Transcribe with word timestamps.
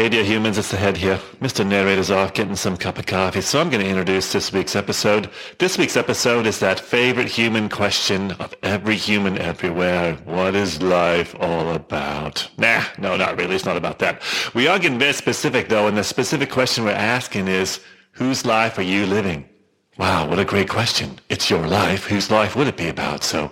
Hey 0.00 0.08
dear 0.08 0.24
humans, 0.24 0.56
it's 0.56 0.70
the 0.70 0.78
head 0.78 0.96
here. 0.96 1.20
Mr. 1.42 1.62
Narrator's 1.62 2.10
off 2.10 2.32
getting 2.32 2.56
some 2.56 2.78
cup 2.78 2.96
of 2.96 3.04
coffee, 3.04 3.42
so 3.42 3.60
I'm 3.60 3.68
going 3.68 3.84
to 3.84 3.90
introduce 3.90 4.32
this 4.32 4.50
week's 4.50 4.74
episode. 4.74 5.28
This 5.58 5.76
week's 5.76 5.98
episode 5.98 6.46
is 6.46 6.58
that 6.60 6.80
favorite 6.80 7.28
human 7.28 7.68
question 7.68 8.32
of 8.40 8.54
every 8.62 8.96
human 8.96 9.36
everywhere. 9.36 10.14
What 10.24 10.54
is 10.54 10.80
life 10.80 11.36
all 11.38 11.74
about? 11.74 12.48
Nah, 12.56 12.82
no, 12.96 13.14
not 13.18 13.36
really. 13.36 13.54
It's 13.54 13.66
not 13.66 13.76
about 13.76 13.98
that. 13.98 14.22
We 14.54 14.68
are 14.68 14.78
getting 14.78 14.98
very 14.98 15.12
specific 15.12 15.68
though, 15.68 15.86
and 15.86 15.98
the 15.98 16.02
specific 16.02 16.48
question 16.48 16.84
we're 16.84 16.92
asking 16.92 17.48
is, 17.48 17.80
whose 18.12 18.46
life 18.46 18.78
are 18.78 18.82
you 18.82 19.04
living? 19.04 19.46
Wow, 19.98 20.26
what 20.26 20.38
a 20.38 20.46
great 20.46 20.70
question. 20.70 21.18
It's 21.28 21.50
your 21.50 21.66
life. 21.66 22.06
Whose 22.06 22.30
life 22.30 22.56
would 22.56 22.68
it 22.68 22.78
be 22.78 22.88
about? 22.88 23.22
So, 23.22 23.50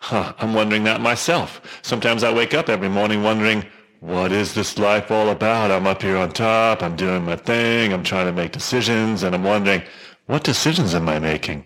huh, 0.00 0.32
I'm 0.38 0.54
wondering 0.54 0.84
that 0.84 1.00
myself. 1.00 1.60
Sometimes 1.82 2.22
I 2.22 2.32
wake 2.32 2.54
up 2.54 2.68
every 2.68 2.88
morning 2.88 3.24
wondering, 3.24 3.64
what 4.00 4.30
is 4.30 4.54
this 4.54 4.78
life 4.78 5.10
all 5.10 5.30
about? 5.30 5.70
I'm 5.70 5.86
up 5.86 6.02
here 6.02 6.16
on 6.16 6.30
top, 6.30 6.82
I'm 6.82 6.96
doing 6.96 7.24
my 7.24 7.36
thing, 7.36 7.92
I'm 7.92 8.04
trying 8.04 8.26
to 8.26 8.32
make 8.32 8.52
decisions, 8.52 9.22
and 9.22 9.34
I'm 9.34 9.44
wondering, 9.44 9.82
what 10.26 10.44
decisions 10.44 10.94
am 10.94 11.08
I 11.08 11.18
making? 11.18 11.64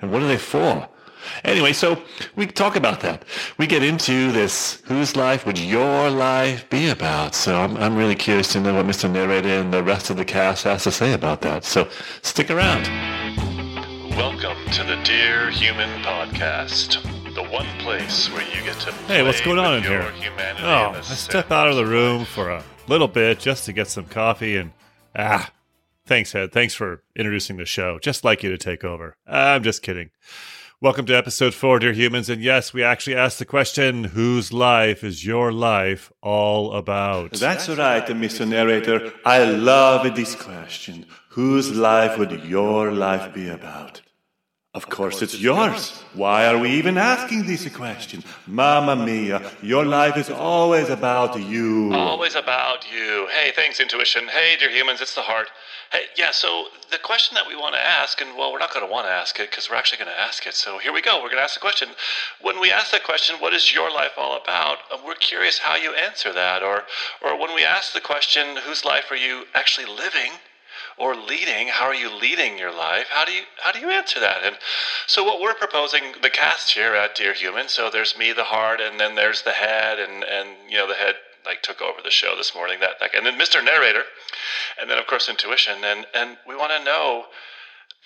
And 0.00 0.10
what 0.12 0.22
are 0.22 0.28
they 0.28 0.36
for? 0.36 0.88
Anyway, 1.44 1.72
so 1.72 2.02
we 2.36 2.46
talk 2.46 2.76
about 2.76 3.00
that. 3.00 3.24
We 3.56 3.66
get 3.66 3.82
into 3.82 4.32
this, 4.32 4.82
whose 4.86 5.16
life 5.16 5.46
would 5.46 5.58
your 5.58 6.10
life 6.10 6.68
be 6.70 6.88
about? 6.88 7.34
So 7.34 7.56
I'm, 7.56 7.76
I'm 7.76 7.96
really 7.96 8.14
curious 8.14 8.52
to 8.52 8.60
know 8.60 8.74
what 8.74 8.86
Mr. 8.86 9.10
Narrator 9.10 9.48
and 9.48 9.72
the 9.72 9.82
rest 9.82 10.10
of 10.10 10.16
the 10.16 10.24
cast 10.24 10.64
has 10.64 10.84
to 10.84 10.90
say 10.90 11.12
about 11.12 11.40
that. 11.42 11.64
So 11.64 11.88
stick 12.22 12.50
around. 12.50 12.88
Welcome 14.16 14.56
to 14.72 14.84
the 14.84 15.00
Dear 15.04 15.50
Human 15.50 15.88
Podcast, 16.02 17.04
the 17.42 17.50
one 17.50 17.66
place 17.78 18.30
where 18.32 18.42
you 18.42 18.62
get 18.64 18.78
to 18.80 18.92
Hey, 19.06 19.22
what's 19.22 19.40
going 19.40 19.58
on 19.58 19.78
in 19.78 19.82
here? 19.82 20.12
Oh, 20.58 20.90
in 20.90 20.96
I 20.96 21.00
step 21.00 21.50
out 21.50 21.68
of 21.68 21.76
the 21.76 21.86
room 21.86 22.24
for 22.24 22.50
a 22.50 22.62
little 22.86 23.08
bit 23.08 23.38
just 23.38 23.64
to 23.64 23.72
get 23.72 23.88
some 23.88 24.04
coffee 24.04 24.56
and 24.56 24.72
ah, 25.16 25.50
thanks, 26.04 26.32
Head. 26.32 26.52
Thanks 26.52 26.74
for 26.74 27.02
introducing 27.16 27.56
the 27.56 27.64
show. 27.64 27.98
Just 27.98 28.24
like 28.24 28.42
you 28.42 28.50
to 28.50 28.58
take 28.58 28.84
over. 28.84 29.16
I'm 29.26 29.62
just 29.62 29.82
kidding. 29.82 30.10
Welcome 30.82 31.06
to 31.06 31.16
episode 31.16 31.54
four, 31.54 31.78
dear 31.78 31.92
humans. 31.92 32.28
And 32.28 32.42
yes, 32.42 32.74
we 32.74 32.82
actually 32.82 33.16
asked 33.16 33.38
the 33.38 33.46
question 33.46 34.04
whose 34.04 34.52
life 34.52 35.02
is 35.02 35.24
your 35.24 35.50
life 35.50 36.12
all 36.22 36.74
about? 36.74 37.32
That's 37.32 37.68
right, 37.70 38.06
Mr. 38.06 38.46
Narrator. 38.46 39.12
I 39.24 39.44
love 39.44 40.14
this 40.14 40.34
question. 40.34 41.06
Whose 41.30 41.74
life 41.74 42.18
would 42.18 42.44
your 42.44 42.92
life 42.92 43.32
be 43.32 43.48
about? 43.48 44.02
Of 44.72 44.88
course, 44.88 45.20
it's 45.20 45.36
yours. 45.36 46.00
Why 46.14 46.46
are 46.46 46.56
we 46.56 46.70
even 46.70 46.96
asking 46.96 47.44
this 47.44 47.68
question? 47.74 48.22
Mamma 48.46 48.94
mia, 48.94 49.50
your 49.62 49.84
life 49.84 50.16
is 50.16 50.30
always 50.30 50.88
about 50.90 51.40
you. 51.40 51.92
Always 51.92 52.36
about 52.36 52.86
you. 52.88 53.26
Hey, 53.32 53.50
thanks, 53.50 53.80
intuition. 53.80 54.28
Hey, 54.28 54.56
dear 54.60 54.70
humans, 54.70 55.00
it's 55.00 55.16
the 55.16 55.22
heart. 55.22 55.48
Hey, 55.90 56.02
yeah, 56.16 56.30
so 56.30 56.66
the 56.92 56.98
question 56.98 57.34
that 57.34 57.48
we 57.48 57.56
want 57.56 57.74
to 57.74 57.80
ask, 57.84 58.20
and 58.20 58.36
well, 58.38 58.52
we're 58.52 58.60
not 58.60 58.72
going 58.72 58.86
to 58.86 58.92
want 58.92 59.08
to 59.08 59.10
ask 59.10 59.40
it 59.40 59.50
because 59.50 59.68
we're 59.68 59.74
actually 59.74 59.98
going 59.98 60.14
to 60.14 60.20
ask 60.20 60.46
it. 60.46 60.54
So 60.54 60.78
here 60.78 60.92
we 60.92 61.02
go. 61.02 61.16
We're 61.16 61.30
going 61.30 61.38
to 61.38 61.42
ask 61.42 61.54
the 61.54 61.60
question. 61.60 61.88
When 62.40 62.60
we 62.60 62.70
ask 62.70 62.92
that 62.92 63.02
question, 63.02 63.40
what 63.40 63.52
is 63.52 63.74
your 63.74 63.90
life 63.92 64.12
all 64.16 64.40
about? 64.40 64.78
We're 65.04 65.14
curious 65.14 65.58
how 65.58 65.74
you 65.74 65.94
answer 65.94 66.32
that. 66.32 66.62
Or, 66.62 66.84
or 67.20 67.36
when 67.36 67.56
we 67.56 67.64
ask 67.64 67.92
the 67.92 68.00
question, 68.00 68.56
whose 68.64 68.84
life 68.84 69.10
are 69.10 69.16
you 69.16 69.46
actually 69.52 69.88
living? 69.88 70.30
Or 71.00 71.16
leading 71.16 71.68
how 71.68 71.86
are 71.86 71.94
you 71.94 72.14
leading 72.14 72.58
your 72.58 72.72
life? 72.72 73.06
How 73.08 73.24
do 73.24 73.32
you 73.32 73.42
how 73.62 73.72
do 73.72 73.80
you 73.80 73.90
answer 73.90 74.20
that? 74.20 74.42
And 74.44 74.56
so 75.06 75.24
what 75.24 75.40
we're 75.40 75.54
proposing 75.54 76.14
the 76.22 76.30
cast 76.30 76.72
here 76.72 76.94
at 76.94 77.14
dear 77.14 77.32
human 77.32 77.68
so 77.68 77.90
there's 77.90 78.16
me 78.16 78.32
the 78.32 78.44
heart 78.44 78.80
and 78.80 79.00
then 79.00 79.14
there's 79.14 79.42
the 79.42 79.52
head 79.52 79.98
and 79.98 80.22
and 80.24 80.48
you 80.68 80.76
know 80.76 80.86
the 80.86 80.94
head 80.94 81.14
like 81.46 81.62
took 81.62 81.80
over 81.80 82.00
the 82.02 82.10
show 82.10 82.36
this 82.36 82.54
morning 82.54 82.78
that, 82.80 83.00
that 83.00 83.14
and 83.14 83.24
then 83.24 83.38
mr 83.38 83.64
narrator 83.64 84.02
and 84.80 84.90
then 84.90 84.98
of 84.98 85.06
course 85.06 85.28
intuition 85.28 85.82
and 85.82 86.06
and 86.14 86.36
we 86.46 86.54
want 86.54 86.70
to 86.70 86.84
know 86.84 87.24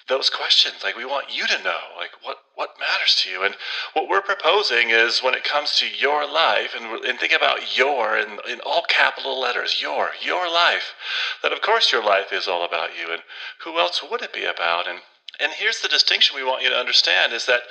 those 0.09 0.29
questions. 0.29 0.77
Like 0.85 0.97
we 0.97 1.05
want 1.05 1.35
you 1.35 1.47
to 1.47 1.63
know 1.63 1.81
like 1.97 2.11
what 2.23 2.39
what 2.55 2.79
matters 2.79 3.15
to 3.23 3.31
you. 3.31 3.43
And 3.43 3.55
what 3.95 4.09
we're 4.09 4.20
proposing 4.20 4.91
is 4.91 5.23
when 5.23 5.35
it 5.35 5.45
comes 5.45 5.79
to 5.79 5.87
your 5.89 6.31
life 6.31 6.75
and, 6.79 7.05
and 7.05 7.19
think 7.19 7.33
about 7.33 7.77
your 7.77 8.19
in, 8.19 8.39
in 8.48 8.61
all 8.61 8.85
capital 8.89 9.41
letters 9.41 9.81
your 9.81 10.11
your 10.23 10.51
life 10.51 10.95
that 11.43 11.53
of 11.53 11.63
course 11.63 11.93
your 11.93 12.05
life 12.05 12.33
is 12.33 12.47
all 12.47 12.64
about 12.64 12.91
you 12.98 13.13
and 13.13 13.23
who 13.64 13.79
else 13.79 14.03
would 14.09 14.23
it 14.23 14.33
be 14.33 14.45
about? 14.45 14.87
And 14.87 15.01
and 15.41 15.53
here's 15.53 15.81
the 15.81 15.89
distinction 15.89 16.37
we 16.37 16.45
want 16.45 16.63
you 16.63 16.70
to 16.70 16.77
understand 16.77 17.33
is 17.33 17.47
that 17.47 17.63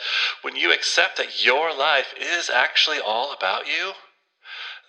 when 0.42 0.56
you 0.56 0.74
accept 0.74 1.18
that 1.18 1.46
your 1.46 1.76
life 1.76 2.14
is 2.20 2.50
actually 2.50 3.00
all 3.00 3.34
about 3.34 3.68
you 3.68 3.94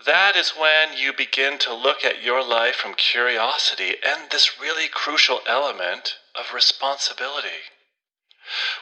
that 0.07 0.37
is 0.37 0.51
when 0.51 0.93
you 0.97 1.13
begin 1.13 1.57
to 1.59 1.73
look 1.73 2.05
at 2.05 2.23
your 2.23 2.47
life 2.47 2.75
from 2.75 2.95
curiosity 2.95 3.95
and 4.05 4.31
this 4.31 4.61
really 4.61 4.89
crucial 4.89 5.41
element 5.47 6.17
of 6.39 6.55
responsibility. 6.55 7.71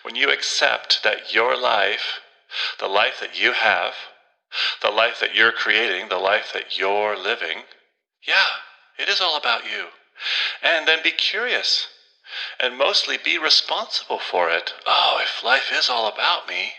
When 0.02 0.16
you 0.16 0.30
accept 0.30 1.02
that 1.04 1.32
your 1.34 1.56
life, 1.56 2.20
the 2.78 2.88
life 2.88 3.20
that 3.20 3.40
you 3.40 3.52
have, 3.52 3.94
the 4.82 4.90
life 4.90 5.20
that 5.20 5.34
you're 5.34 5.52
creating, 5.52 6.08
the 6.08 6.18
life 6.18 6.52
that 6.52 6.78
you're 6.78 7.16
living, 7.16 7.62
yeah, 8.26 8.48
it 8.98 9.08
is 9.08 9.20
all 9.20 9.36
about 9.36 9.64
you. 9.64 9.86
And 10.62 10.86
then 10.86 11.02
be 11.02 11.10
curious 11.10 11.88
and 12.58 12.76
mostly 12.76 13.18
be 13.22 13.38
responsible 13.38 14.18
for 14.18 14.50
it. 14.50 14.72
Oh, 14.86 15.18
if 15.22 15.44
life 15.44 15.70
is 15.72 15.88
all 15.88 16.06
about 16.08 16.48
me, 16.48 16.72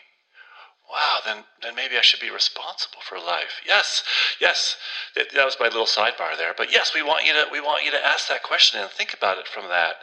wow, 0.92 1.20
then, 1.26 1.44
then 1.62 1.76
maybe 1.76 1.98
I 1.98 2.02
should 2.02 2.20
be 2.20 2.30
responsible 2.30 3.00
for 3.08 3.18
life. 3.18 3.62
Yes, 3.66 4.04
yes, 4.40 4.78
that, 5.16 5.32
that 5.34 5.46
was 5.46 5.58
my 5.60 5.68
little 5.68 5.86
sidebar 5.86 6.38
there. 6.38 6.54
But 6.56 6.72
yes, 6.72 6.94
we 6.94 7.02
want 7.02 7.26
you 7.26 7.34
to 7.34 7.46
we 7.52 7.60
want 7.60 7.84
you 7.84 7.92
to 7.92 8.06
ask 8.06 8.28
that 8.30 8.44
question 8.44 8.80
and 8.80 8.90
think 8.90 9.14
about 9.14 9.38
it 9.38 9.48
from 9.48 9.68
that, 9.70 9.96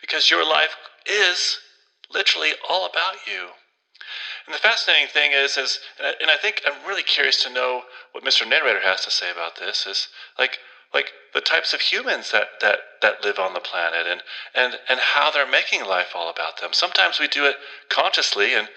because 0.00 0.30
your 0.30 0.48
life 0.48 0.76
is 1.06 1.58
literally 2.12 2.52
all 2.68 2.86
about 2.86 3.14
you. 3.26 3.48
And 4.46 4.54
the 4.54 4.58
fascinating 4.58 5.08
thing 5.08 5.32
is, 5.32 5.56
is 5.56 5.80
and 5.98 6.06
I, 6.06 6.12
and 6.22 6.30
I 6.30 6.36
think 6.36 6.62
I'm 6.66 6.86
really 6.88 7.02
curious 7.02 7.42
to 7.44 7.52
know 7.52 7.82
what 8.12 8.24
Mr. 8.24 8.48
Narrator 8.48 8.80
has 8.80 9.04
to 9.04 9.10
say 9.10 9.30
about 9.30 9.56
this. 9.56 9.86
Is 9.86 10.08
like 10.38 10.58
like 10.94 11.12
the 11.34 11.40
types 11.40 11.74
of 11.74 11.80
humans 11.80 12.30
that, 12.32 12.48
that, 12.60 12.78
that 13.02 13.22
live 13.22 13.38
on 13.38 13.52
the 13.52 13.60
planet 13.60 14.06
and, 14.06 14.22
and, 14.54 14.78
and 14.88 14.98
how 14.98 15.30
they're 15.30 15.46
making 15.46 15.84
life 15.84 16.12
all 16.14 16.30
about 16.30 16.60
them. 16.60 16.70
Sometimes 16.72 17.20
we 17.20 17.28
do 17.28 17.44
it 17.44 17.56
consciously 17.90 18.54
and 18.54 18.68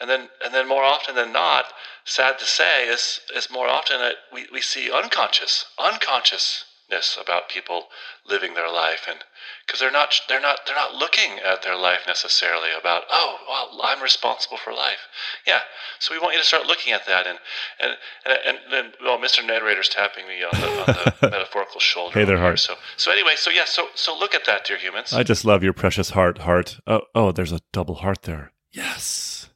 and 0.00 0.10
then 0.10 0.28
and 0.44 0.52
then 0.52 0.68
more 0.68 0.82
often 0.82 1.14
than 1.14 1.32
not, 1.32 1.66
sad 2.04 2.36
to 2.40 2.44
say, 2.44 2.88
is 2.88 3.20
is 3.34 3.48
more 3.48 3.68
often 3.68 4.00
that 4.00 4.16
we, 4.32 4.46
we 4.52 4.60
see 4.60 4.90
unconscious 4.90 5.66
unconsciousness 5.78 7.16
about 7.20 7.48
people 7.48 7.86
living 8.26 8.54
their 8.54 8.70
life 8.70 9.06
and 9.08 9.20
because 9.66 9.80
they're 9.80 9.92
not 9.92 10.14
they're 10.28 10.40
not 10.40 10.60
they're 10.66 10.76
not 10.76 10.94
looking 10.94 11.38
at 11.38 11.62
their 11.62 11.76
life 11.76 12.00
necessarily 12.06 12.68
about 12.78 13.02
oh 13.10 13.38
well 13.48 13.80
I'm 13.82 14.02
responsible 14.02 14.56
for 14.56 14.72
life 14.72 15.08
yeah 15.46 15.60
so 15.98 16.14
we 16.14 16.20
want 16.20 16.34
you 16.34 16.40
to 16.40 16.46
start 16.46 16.66
looking 16.66 16.92
at 16.92 17.06
that 17.06 17.26
and 17.26 17.38
and 17.80 17.92
and, 18.26 18.38
and 18.46 18.58
then 18.70 18.92
well 19.02 19.18
Mr. 19.18 19.44
Narrator's 19.46 19.88
tapping 19.88 20.26
me 20.26 20.42
on 20.44 20.60
the, 20.60 20.68
on 20.68 21.14
the 21.20 21.30
metaphorical 21.30 21.80
shoulder 21.80 22.18
Hey 22.18 22.24
there, 22.24 22.38
heart 22.38 22.58
so 22.58 22.74
so 22.96 23.10
anyway 23.10 23.32
so 23.36 23.50
yeah 23.50 23.64
so 23.64 23.86
so 23.94 24.16
look 24.18 24.34
at 24.34 24.44
that 24.46 24.64
dear 24.64 24.76
humans 24.76 25.12
I 25.12 25.22
just 25.22 25.44
love 25.44 25.62
your 25.62 25.72
precious 25.72 26.10
heart, 26.10 26.38
heart. 26.38 26.78
Oh, 26.86 27.02
oh, 27.14 27.32
there's 27.32 27.52
a 27.52 27.60
double 27.72 27.96
heart 27.96 28.22
there. 28.22 28.52
Yes. 28.72 29.48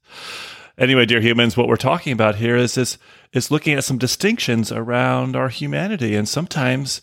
Anyway, 0.76 1.06
dear 1.06 1.20
humans, 1.20 1.56
what 1.56 1.68
we're 1.68 1.76
talking 1.76 2.12
about 2.12 2.36
here 2.36 2.56
is 2.56 2.76
is 2.78 2.98
is 3.32 3.50
looking 3.50 3.74
at 3.74 3.84
some 3.84 3.98
distinctions 3.98 4.70
around 4.70 5.36
our 5.36 5.48
humanity, 5.48 6.14
and 6.14 6.28
sometimes 6.28 7.02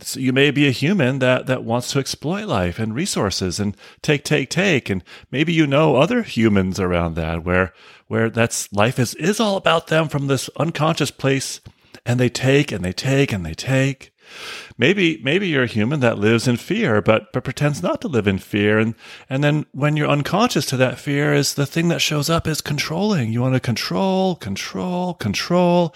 so 0.00 0.20
you 0.20 0.32
may 0.32 0.50
be 0.50 0.66
a 0.66 0.72
human 0.72 1.18
that 1.20 1.46
that 1.46 1.64
wants 1.64 1.90
to 1.92 1.98
exploit 1.98 2.46
life 2.46 2.78
and 2.78 2.94
resources 2.94 3.58
and 3.58 3.76
take 4.02 4.24
take 4.24 4.50
take. 4.50 4.90
And 4.90 5.02
maybe 5.30 5.52
you 5.52 5.66
know 5.66 5.96
other 5.96 6.22
humans 6.22 6.78
around 6.78 7.14
that 7.14 7.44
where 7.44 7.72
where 8.06 8.30
that's 8.30 8.72
life 8.72 8.98
is 8.98 9.14
is 9.14 9.40
all 9.40 9.56
about 9.56 9.88
them 9.88 10.08
from 10.08 10.26
this 10.26 10.50
unconscious 10.56 11.10
place. 11.10 11.60
And 12.04 12.20
they 12.20 12.28
take 12.28 12.70
and 12.70 12.84
they 12.84 12.92
take 12.92 13.32
and 13.32 13.44
they 13.44 13.54
take 13.54 14.12
maybe 14.78 15.20
maybe 15.22 15.48
you're 15.48 15.64
a 15.64 15.68
human 15.68 16.00
that 16.00 16.18
lives 16.18 16.46
in 16.46 16.56
fear 16.56 17.00
but 17.00 17.32
but 17.32 17.44
pretends 17.44 17.82
not 17.82 18.00
to 18.00 18.08
live 18.08 18.26
in 18.26 18.38
fear. 18.38 18.78
And 18.78 18.94
and 19.28 19.42
then 19.42 19.66
when 19.72 19.96
you're 19.96 20.08
unconscious 20.08 20.66
to 20.66 20.76
that 20.78 20.98
fear 20.98 21.32
is 21.32 21.54
the 21.54 21.66
thing 21.66 21.88
that 21.88 22.00
shows 22.00 22.28
up 22.28 22.46
is 22.46 22.60
controlling. 22.60 23.32
You 23.32 23.40
want 23.40 23.54
to 23.54 23.60
control 23.60 24.36
control 24.36 25.14
control. 25.14 25.94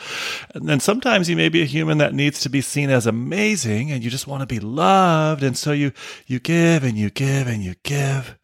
And 0.55 0.69
then 0.69 0.81
sometimes 0.81 1.29
you 1.29 1.37
may 1.37 1.49
be 1.49 1.63
a 1.63 1.67
human 1.67 1.99
that 1.99 2.15
needs 2.15 2.41
to 2.41 2.49
be 2.49 2.61
seen 2.61 2.91
as 2.91 3.07
amazing 3.07 3.91
and 3.91 4.03
you 4.03 4.11
just 4.11 4.27
want 4.27 4.41
to 4.41 4.47
be 4.47 4.61
loved. 4.61 5.43
And 5.43 5.57
so 5.57 5.73
you 5.73 5.93
you 6.27 6.41
give 6.41 6.85
and 6.85 6.97
you 6.97 7.11
give 7.11 7.47
and 7.47 7.63
you 7.63 7.75
give. 7.83 8.39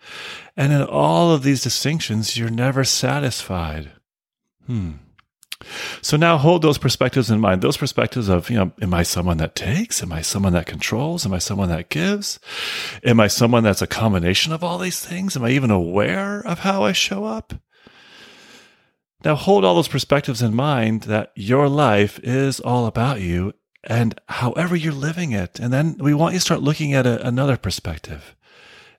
And 0.57 0.73
in 0.73 0.83
all 0.83 1.33
of 1.33 1.43
these 1.43 1.63
distinctions 1.63 2.37
you're 2.37 2.51
never 2.51 2.85
satisfied. 2.85 3.93
Hmm 4.67 5.06
so 6.03 6.17
now 6.17 6.37
hold 6.37 6.63
those 6.63 6.79
perspectives 6.79 7.31
in 7.31 7.41
mind. 7.41 7.63
Those 7.63 7.77
perspectives 7.77 8.29
of, 8.29 8.51
you 8.51 8.57
know, 8.57 8.73
am 8.83 8.93
I 8.93 9.03
someone 9.03 9.39
that 9.39 9.55
takes? 9.55 10.03
Am 10.03 10.13
I 10.13 10.21
someone 10.21 10.53
that 10.53 10.67
controls? 10.67 11.25
Am 11.25 11.33
I 11.33 11.39
someone 11.39 11.69
that 11.71 11.89
gives? 11.89 12.39
Am 13.03 13.19
I 13.21 13.27
someone 13.27 13.63
that's 13.63 13.83
a 13.83 13.87
combination 13.87 14.53
of 14.53 14.63
all 14.63 14.79
these 14.79 15.01
things? 15.01 15.37
Am 15.37 15.45
I 15.45 15.51
even 15.51 15.71
aware 15.71 16.41
of 16.41 16.61
how 16.61 16.85
I 16.85 16.93
show 16.93 17.25
up? 17.25 17.55
Now 19.25 19.35
hold 19.35 19.65
all 19.65 19.75
those 19.75 19.89
perspectives 19.89 20.43
in 20.43 20.55
mind 20.55 21.03
that 21.03 21.33
your 21.35 21.69
life 21.69 22.21
is 22.23 22.61
all 22.61 22.87
about 22.87 23.21
you 23.21 23.55
and 23.83 24.21
however 24.29 24.77
you're 24.77 24.93
living 24.93 25.33
it. 25.33 25.59
And 25.59 25.73
then 25.73 25.97
we 25.99 26.13
want 26.13 26.35
you 26.35 26.39
to 26.39 26.45
start 26.45 26.63
looking 26.63 26.93
at 26.93 27.07
a, 27.07 27.27
another 27.27 27.57
perspective. 27.57 28.37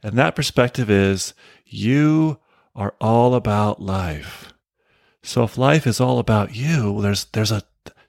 And 0.02 0.18
that 0.18 0.36
perspective 0.36 0.90
is 0.90 1.34
you 1.66 2.40
are 2.76 2.96
all 3.00 3.36
about 3.36 3.82
life. 3.82 4.54
So 5.28 5.44
if 5.44 5.58
life 5.58 5.86
is 5.86 6.00
all 6.00 6.20
about 6.20 6.56
you, 6.56 7.02
there's 7.02 7.26
there's 7.26 7.52
a 7.52 7.64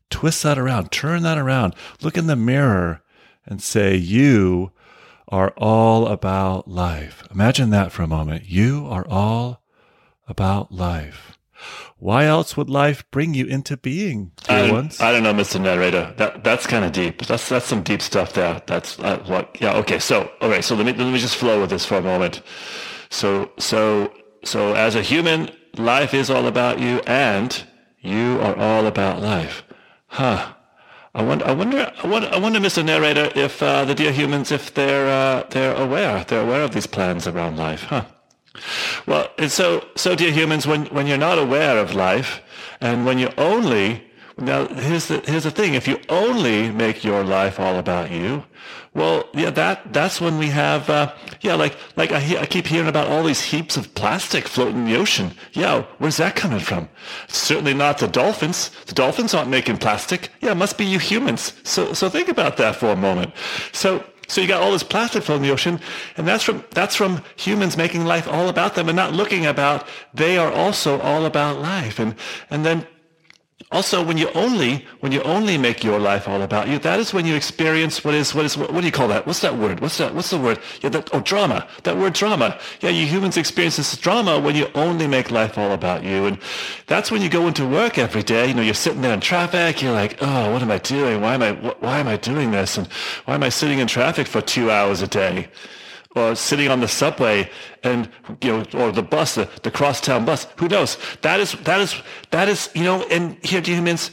twist 0.09 0.45
that 0.45 0.57
around, 0.57 0.93
turn 0.93 1.25
that 1.25 1.37
around, 1.37 1.75
look 2.01 2.17
in 2.17 2.29
the 2.29 2.37
mirror 2.37 3.03
and 3.45 3.61
say 3.61 3.97
you 3.97 4.71
are 5.27 5.53
all 5.57 6.07
about 6.07 6.69
life. 6.69 7.25
Imagine 7.33 7.71
that 7.71 7.91
for 7.91 8.05
a 8.05 8.07
moment. 8.07 8.45
You 8.45 8.87
are 8.89 9.05
all 9.09 9.63
about 10.29 10.71
life. 10.71 11.37
Why 11.99 12.27
else 12.27 12.57
would 12.57 12.71
life 12.71 13.05
bring 13.11 13.35
you 13.35 13.47
into 13.47 13.77
being, 13.77 14.31
dear 14.47 14.57
I, 14.57 14.71
ones? 14.71 15.01
I 15.01 15.11
don't 15.11 15.25
know, 15.25 15.35
Mr. 15.35 15.61
Narrator. 15.61 16.15
That 16.19 16.45
that's 16.45 16.69
kind 16.69 16.85
of 16.85 16.93
deep. 16.93 17.27
That's 17.27 17.49
that's 17.49 17.67
some 17.67 17.83
deep 17.83 18.01
stuff 18.01 18.35
there. 18.35 18.63
That's 18.67 18.97
uh, 19.01 19.19
what. 19.27 19.61
Yeah. 19.61 19.75
Okay. 19.79 19.99
So 19.99 20.31
all 20.41 20.51
right. 20.51 20.65
So 20.65 20.77
let 20.77 20.87
me 20.87 20.93
let 20.93 21.13
me 21.13 21.19
just 21.19 21.35
flow 21.35 21.61
with 21.61 21.71
this 21.71 21.85
for 21.85 21.97
a 21.97 22.03
moment. 22.03 22.43
So 23.11 23.51
so 23.59 24.13
so 24.45 24.75
as 24.75 24.95
a 24.95 25.03
human, 25.03 25.51
life 25.79 26.15
is 26.15 26.31
all 26.31 26.47
about 26.47 26.79
you, 26.79 27.01
and 27.07 27.65
you 28.01 28.41
are 28.41 28.57
all 28.57 28.87
about 28.87 29.21
life. 29.21 29.63
Huh. 30.09 30.55
I 31.15 31.23
wonder, 31.23 31.47
I 31.47 31.53
wonder, 31.53 31.93
I 32.05 32.39
wonder, 32.39 32.61
Mr. 32.61 32.85
Narrator, 32.85 33.33
if 33.35 33.63
uh, 33.63 33.85
the 33.85 33.95
dear 33.95 34.13
humans, 34.13 34.53
if 34.53 34.75
they're 34.75 35.09
uh, 35.09 35.45
they're 35.51 35.75
aware, 35.75 36.25
they're 36.25 36.43
aware 36.43 36.63
of 36.63 36.73
these 36.73 36.87
plans 36.87 37.27
around 37.27 37.57
life, 37.57 37.85
huh? 37.85 38.05
Well, 39.07 39.31
and 39.39 39.51
so, 39.51 39.87
so 39.97 40.15
dear 40.15 40.33
humans, 40.33 40.67
when, 40.67 40.87
when 40.87 41.07
you're 41.07 41.19
not 41.19 41.39
aware 41.39 41.79
of 41.79 41.95
life, 41.95 42.41
and 42.81 43.07
when 43.07 43.19
you 43.19 43.31
only, 43.39 44.05
now 44.39 44.67
here's 44.67 45.09
the, 45.09 45.21
here's 45.27 45.45
the 45.45 45.51
thing, 45.51 45.75
if 45.75 45.89
you 45.89 45.99
only 46.09 46.71
make 46.71 47.05
your 47.05 47.25
life 47.25 47.59
all 47.59 47.79
about 47.79 48.11
you, 48.11 48.45
well, 48.95 49.29
yeah, 49.35 49.51
that, 49.51 49.93
that's 49.93 50.21
when 50.21 50.39
we 50.39 50.47
have, 50.47 50.89
uh, 50.89 51.13
yeah, 51.41 51.55
like, 51.55 51.77
like 51.97 52.13
I, 52.13 52.41
I 52.41 52.47
keep 52.47 52.67
hearing 52.67 52.89
about 52.89 53.09
all 53.09 53.23
these 53.23 53.43
heaps 53.43 53.77
of 53.77 53.95
plastic 53.95 54.49
floating 54.49 54.79
in 54.79 54.85
the 54.87 54.97
ocean. 54.97 55.33
Yeah, 55.53 55.85
where's 55.99 56.17
that 56.17 56.37
coming 56.37 56.61
from? 56.61 56.89
Certainly 57.29 57.75
not 57.75 57.99
the 57.99 58.09
dolphins. 58.09 58.71
The 58.87 58.95
dolphins 58.95 59.35
aren't 59.35 59.51
making 59.51 59.79
plastic. 59.79 60.31
Yeah, 60.41 60.53
it 60.53 60.57
must 60.57 60.79
be 60.79 60.85
you 60.85 60.99
humans. 60.99 61.53
So, 61.65 61.93
so 61.93 62.09
think 62.09 62.29
about 62.29 62.57
that 62.57 62.77
for 62.77 62.89
a 62.89 62.97
moment. 62.97 63.33
So, 63.73 64.05
so 64.27 64.41
you 64.41 64.49
got 64.49 64.63
all 64.63 64.73
this 64.73 64.83
plastic 64.83 65.23
floating 65.23 65.45
in 65.45 65.49
the 65.49 65.55
ocean, 65.55 65.81
and 66.17 66.29
that's 66.29 66.45
from 66.45 66.63
that's 66.73 66.95
from 66.95 67.23
humans 67.37 67.79
making 67.79 68.05
life 68.05 68.29
all 68.29 68.51
about 68.51 68.75
them 68.75 68.89
and 68.91 68.97
not 68.97 69.15
looking 69.15 69.47
about 69.47 69.89
they 70.13 70.37
are 70.37 70.53
also 70.53 71.01
all 71.01 71.25
about 71.25 71.61
life. 71.61 71.99
And 71.99 72.15
and 72.51 72.65
then 72.65 72.87
also 73.71 74.03
when 74.03 74.17
you 74.17 74.31
only 74.31 74.87
when 75.01 75.13
you 75.13 75.23
only 75.23 75.59
make 75.59 75.85
your 75.85 75.99
life 75.99 76.27
all 76.27 76.43
about 76.43 76.69
you, 76.69 76.79
that 76.81 76.99
is 77.01 77.13
when 77.13 77.27
you 77.27 77.35
experience 77.35 78.03
what 78.05 78.15
is 78.15 78.35
what 78.35 78.45
is 78.47 78.57
what, 78.57 78.73
what 78.73 78.81
do 78.81 78.87
you 78.87 78.93
call 78.93 79.09
that? 79.09 79.27
What's 79.27 79.41
that 79.41 79.57
word? 79.59 79.81
What's 79.81 79.99
that? 79.99 80.15
What's 80.15 80.31
the 80.31 80.39
word? 80.39 80.59
Yeah, 80.81 80.91
that, 80.91 81.11
oh 81.13 81.21
drama. 81.21 81.69
That 81.83 81.97
word 81.97 82.15
drama. 82.15 82.59
Yeah, 82.81 82.91
you 82.91 83.07
humans 83.07 83.37
experience 83.37 83.77
this 83.77 83.97
drama 83.97 84.41
when 84.41 84.57
you 84.57 84.69
only 84.75 85.07
make 85.07 85.31
life 85.31 85.59
all 85.59 85.73
about 85.73 86.03
you, 86.03 86.27
and 86.27 86.39
that's 86.87 87.11
when 87.11 87.21
you 87.21 87.29
go 87.29 87.47
into 87.47 87.67
work 87.67 87.99
every 87.99 88.23
day. 88.23 88.49
You 88.49 88.55
know, 88.55 88.63
you're 88.63 88.75
sitting 88.75 89.03
there 89.03 89.13
in 89.15 89.21
traffic. 89.21 89.83
You're 89.83 89.93
like, 89.93 90.17
oh, 90.23 90.53
what 90.53 90.63
am 90.63 90.71
I 90.71 90.79
doing? 90.79 91.21
Why 91.21 91.35
am 91.35 91.43
I 91.43 91.53
wh- 91.53 91.83
why 91.83 91.99
am 91.99 92.09
I 92.09 92.17
doing 92.17 92.53
this? 92.53 92.79
And 92.79 92.87
why 93.27 93.35
am 93.35 93.43
I 93.43 93.51
sitting 93.51 93.81
in 93.81 93.87
traffic 93.87 94.27
for 94.27 94.41
two 94.41 94.71
hours 94.71 95.03
a 95.03 95.09
day? 95.09 95.49
Or 96.19 96.35
sitting 96.35 96.69
on 96.69 96.81
the 96.81 96.89
subway 96.89 97.51
and 97.83 98.09
you 98.43 98.51
know 98.53 98.65
or 98.75 98.93
the 98.93 99.03
bus 99.03 99.35
the, 99.37 99.49
the 99.63 99.71
crosstown 99.71 100.25
bus. 100.25 100.47
Who 100.57 100.69
knows? 100.69 100.99
That 101.23 101.41
is 101.41 101.53
that 101.65 101.81
is 101.81 101.95
that 102.31 102.49
is 102.49 102.71
you 102.75 102.85
know 102.85 103.05
and 103.11 103.37
here 103.43 103.61
humans 103.61 104.11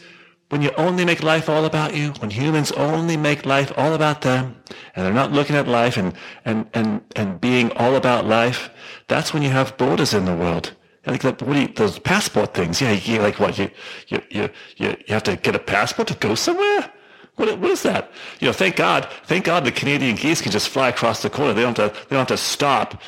when 0.50 0.62
you 0.62 0.72
only 0.78 1.04
make 1.06 1.24
life 1.24 1.50
all 1.50 1.66
about 1.66 1.96
you 1.96 2.12
when 2.20 2.30
humans 2.30 2.72
only 2.74 3.18
make 3.18 3.46
life 3.46 3.72
all 3.78 3.94
about 3.94 4.22
them 4.22 4.56
and 4.96 5.06
they're 5.06 5.14
not 5.14 5.32
looking 5.32 5.56
at 5.56 5.68
life 5.68 5.98
and 5.98 6.14
and 6.46 6.68
and, 6.74 7.02
and 7.16 7.42
being 7.42 7.72
all 7.74 7.96
about 7.96 8.26
life 8.26 8.70
that's 9.08 9.34
when 9.34 9.44
you 9.44 9.50
have 9.50 9.78
borders 9.78 10.14
in 10.14 10.26
the 10.26 10.36
world. 10.36 10.74
Like 11.06 11.22
that, 11.22 11.40
what 11.44 11.54
do 11.54 11.62
you, 11.62 11.68
those 11.68 12.00
passport 12.00 12.56
things. 12.56 12.82
Yeah 12.82 12.92
you, 12.92 13.22
like 13.22 13.40
what 13.40 13.58
you 13.58 13.70
you 14.08 14.22
you 14.30 14.50
you 14.78 14.96
have 15.10 15.24
to 15.24 15.36
get 15.36 15.56
a 15.56 15.60
passport 15.60 16.08
to 16.08 16.16
go 16.16 16.36
somewhere 16.36 16.92
what, 17.36 17.60
what 17.60 17.72
is 17.72 17.84
that? 17.84 18.12
You 18.40 18.48
know, 18.48 18.54
thank 18.54 18.76
God, 18.76 19.10
thank 19.26 19.46
God 19.46 19.66
the 19.66 19.72
Canadian 19.72 20.16
geese 20.16 20.42
can 20.42 20.52
just 20.52 20.70
fly 20.70 20.90
across 20.90 21.22
the 21.22 21.30
corner. 21.30 21.54
They 21.54 21.62
don't 21.62 21.78
have 21.78 21.94
to, 21.94 22.00
they 22.10 22.16
don't 22.16 22.30
have 22.30 22.38
to 22.40 22.44
stop. 22.44 23.02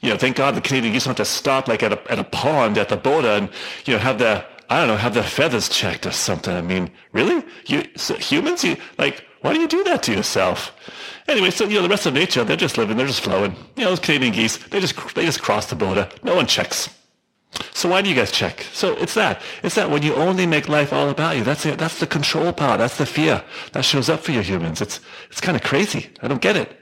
You 0.00 0.10
know, 0.10 0.18
thank 0.18 0.36
God 0.36 0.54
the 0.54 0.60
Canadian 0.60 0.92
geese 0.92 1.04
don't 1.04 1.16
have 1.16 1.26
to 1.26 1.32
stop 1.32 1.68
like 1.68 1.82
at 1.82 1.92
a, 1.92 2.12
at 2.12 2.18
a 2.18 2.24
pond 2.24 2.78
at 2.78 2.88
the 2.88 2.96
border 2.96 3.28
and, 3.28 3.50
you 3.84 3.94
know, 3.94 3.98
have 3.98 4.18
their, 4.18 4.44
I 4.70 4.78
don't 4.78 4.88
know, 4.88 4.96
have 4.96 5.14
their 5.14 5.22
feathers 5.22 5.68
checked 5.68 6.06
or 6.06 6.12
something. 6.12 6.54
I 6.54 6.62
mean, 6.62 6.90
really? 7.12 7.44
You, 7.66 7.84
so 7.96 8.14
humans, 8.14 8.64
you, 8.64 8.76
like, 8.98 9.24
why 9.42 9.52
do 9.52 9.60
you 9.60 9.68
do 9.68 9.84
that 9.84 10.02
to 10.04 10.12
yourself? 10.12 10.72
Anyway, 11.28 11.50
so, 11.50 11.64
you 11.64 11.76
know, 11.76 11.82
the 11.82 11.88
rest 11.88 12.06
of 12.06 12.14
nature, 12.14 12.44
they're 12.44 12.56
just 12.56 12.78
living, 12.78 12.96
they're 12.96 13.06
just 13.06 13.20
flowing. 13.20 13.54
You 13.76 13.84
know, 13.84 13.90
those 13.90 14.00
Canadian 14.00 14.32
geese, 14.32 14.56
they 14.56 14.80
just, 14.80 15.14
they 15.14 15.24
just 15.24 15.42
cross 15.42 15.66
the 15.66 15.76
border. 15.76 16.08
No 16.22 16.34
one 16.34 16.46
checks. 16.46 16.88
So 17.72 17.88
why 17.88 18.02
do 18.02 18.08
you 18.08 18.14
guys 18.14 18.32
check? 18.32 18.66
So 18.72 18.94
it's 18.96 19.14
that. 19.14 19.42
It's 19.62 19.74
that 19.74 19.90
when 19.90 20.02
you 20.02 20.14
only 20.14 20.46
make 20.46 20.68
life 20.68 20.92
all 20.92 21.08
about 21.08 21.36
you. 21.36 21.44
That's 21.44 21.66
it. 21.66 21.78
That's 21.78 22.00
the 22.00 22.06
control 22.06 22.52
part. 22.52 22.78
That's 22.78 22.98
the 22.98 23.06
fear 23.06 23.42
that 23.72 23.84
shows 23.84 24.08
up 24.08 24.20
for 24.20 24.32
you 24.32 24.40
humans. 24.40 24.80
It's 24.80 25.00
it's 25.30 25.40
kind 25.40 25.56
of 25.56 25.62
crazy. 25.62 26.10
I 26.22 26.28
don't 26.28 26.40
get 26.40 26.56
it. 26.56 26.80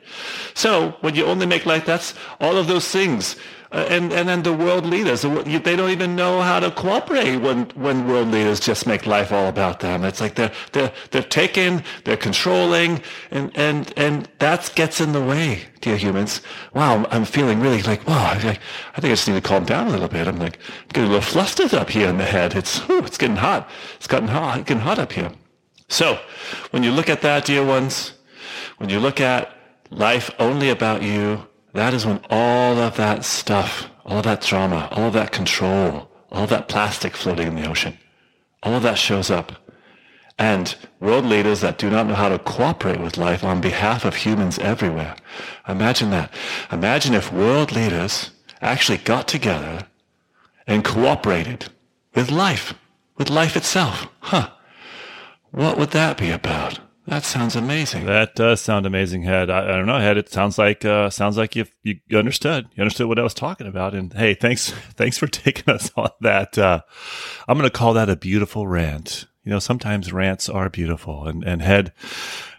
So 0.55 0.91
when 1.01 1.15
you 1.15 1.27
only 1.27 1.47
make 1.47 1.67
life, 1.67 1.87
that's 1.87 2.15
all 2.41 2.57
of 2.57 2.67
those 2.67 2.89
things. 2.89 3.37
Uh, 3.73 3.87
and 3.89 4.13
and 4.13 4.29
then 4.29 4.43
the 4.43 4.53
world 4.53 4.85
leaders, 4.85 5.23
they 5.23 5.77
don't 5.77 5.91
even 5.91 6.15
know 6.15 6.43
how 6.43 6.61
to 6.61 6.71
cooperate 6.71 7.39
when 7.39 7.65
when 7.75 8.07
world 8.07 8.29
leaders 8.29 8.61
just 8.61 8.87
make 8.87 9.07
life 9.07 9.33
all 9.33 9.49
about 9.49 9.81
them. 9.81 10.05
It's 10.05 10.21
like 10.21 10.35
they're 10.35 10.53
they're 10.73 10.93
they're 11.11 11.23
taking, 11.23 11.83
they're 12.05 12.19
controlling, 12.19 13.03
and 13.31 13.51
and 13.57 13.91
and 13.97 14.29
that 14.41 14.71
gets 14.75 15.01
in 15.01 15.13
the 15.13 15.23
way, 15.23 15.63
dear 15.81 15.97
humans. 15.97 16.43
Wow, 16.75 16.97
I'm, 16.97 17.07
I'm 17.11 17.25
feeling 17.25 17.61
really 17.61 17.83
like 17.83 18.07
wow. 18.07 18.33
I, 18.33 18.37
I 18.37 19.01
think 19.01 19.05
I 19.05 19.09
just 19.09 19.27
need 19.27 19.43
to 19.43 19.49
calm 19.49 19.65
down 19.65 19.87
a 19.87 19.91
little 19.91 20.09
bit. 20.09 20.29
I'm 20.29 20.39
like 20.39 20.59
getting 20.93 21.05
a 21.05 21.15
little 21.15 21.23
flustered 21.23 21.73
up 21.73 21.89
here 21.89 22.09
in 22.09 22.19
the 22.19 22.25
head. 22.25 22.55
It's 22.55 22.81
whew, 22.81 22.99
it's 22.99 23.17
getting 23.17 23.37
hot. 23.37 23.71
It's 23.97 24.07
gotten 24.07 24.29
hot. 24.29 24.59
it's 24.59 24.69
Getting 24.69 24.83
hot 24.83 24.99
up 24.99 25.13
here. 25.13 25.33
So 25.89 26.19
when 26.73 26.83
you 26.83 26.91
look 26.91 27.09
at 27.09 27.23
that, 27.23 27.47
dear 27.47 27.65
ones, 27.65 28.13
when 28.77 28.91
you 28.91 29.01
look 29.01 29.19
at 29.19 29.51
life 29.91 30.31
only 30.39 30.69
about 30.69 31.03
you, 31.03 31.47
that 31.75 31.95
is 31.95 32.05
when 32.05 32.21
all 32.31 32.79
of 32.79 32.97
that 32.97 33.25
stuff, 33.25 33.89
all 34.05 34.19
of 34.19 34.25
that 34.25 34.43
drama, 34.43 34.89
all 34.93 35.07
of 35.07 35.13
that 35.15 35.33
control, 35.33 36.11
all 36.31 36.47
that 36.47 36.69
plastic 36.69 37.17
floating 37.17 37.49
in 37.49 37.55
the 37.55 37.69
ocean, 37.69 37.99
all 38.63 38.75
of 38.75 38.83
that 38.83 38.99
shows 38.99 39.31
up. 39.31 39.53
And 40.39 40.75
world 40.99 41.25
leaders 41.27 41.61
that 41.61 41.79
do 41.79 41.91
not 41.91 42.07
know 42.07 42.15
how 42.15 42.29
to 42.29 42.39
cooperate 42.39 43.01
with 43.01 43.17
life 43.17 43.45
on 43.45 43.61
behalf 43.61 44.05
of 44.05 44.17
humans 44.17 44.59
everywhere. 44.59 45.15
Imagine 45.69 46.11
that. 46.11 46.33
Imagine 46.71 47.15
if 47.15 47.33
world 47.33 47.73
leaders 47.73 48.31
actually 48.61 48.99
got 48.99 49.29
together 49.29 49.87
and 50.67 50.85
cooperated 50.85 51.67
with 52.15 52.31
life, 52.31 52.75
with 53.17 53.31
life 53.31 53.57
itself. 53.57 54.09
Huh. 54.21 54.51
What 55.51 55.79
would 55.79 55.91
that 55.91 56.17
be 56.17 56.31
about? 56.31 56.81
That 57.07 57.25
sounds 57.25 57.57
amazing. 57.57 58.07
That 58.07 58.37
does 58.37 58.61
sound 58.61 58.87
amazing, 58.87 59.25
Head. 59.25 59.51
I, 59.51 59.65
I 59.65 59.77
don't 59.77 59.87
know, 59.87 59.99
Head. 59.99 60.17
It 60.17 60.29
sounds 60.31 60.57
like 60.57 60.85
uh, 60.85 61.11
sounds 61.11 61.37
like 61.37 61.57
you, 61.57 61.67
you 61.83 61.99
understood. 62.13 62.69
You 62.75 62.83
understood 62.83 63.09
what 63.09 63.19
I 63.19 63.25
was 63.25 63.35
talking 63.35 63.67
about. 63.67 63.95
And 63.95 64.13
hey, 64.13 64.35
thanks 64.35 64.71
thanks 64.95 65.19
for 65.19 65.27
taking 65.27 65.73
us 65.73 65.91
on 65.97 66.11
that. 66.21 66.57
Uh, 66.57 66.83
I'm 67.49 67.59
going 67.59 67.69
to 67.69 67.77
call 67.77 67.95
that 67.95 68.09
a 68.09 68.17
beautiful 68.17 68.69
rant. 68.69 69.27
You 69.45 69.51
know, 69.51 69.59
sometimes 69.59 70.13
rants 70.13 70.49
are 70.49 70.71
beautiful. 70.71 71.27
And 71.27 71.43
and 71.43 71.61
Head, 71.61 71.93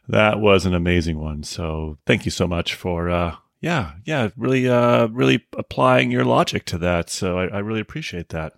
that 0.10 0.42
was 0.42 0.66
an 0.66 0.74
amazing 0.74 1.20
one. 1.20 1.44
So 1.44 1.98
thank 2.06 2.26
you 2.26 2.32
so 2.32 2.46
much 2.46 2.74
for 2.74 3.10
uh, 3.10 3.38
yeah 3.62 3.94
yeah 4.04 4.30
really 4.36 4.68
uh, 4.68 5.08
really 5.08 5.46
applying 5.58 6.12
your 6.12 6.26
logic 6.26 6.66
to 6.66 6.78
that. 6.80 7.10
So 7.10 7.40
I, 7.40 7.46
I 7.46 7.60
really 7.60 7.82
appreciate 7.82 8.30
that. 8.30 8.54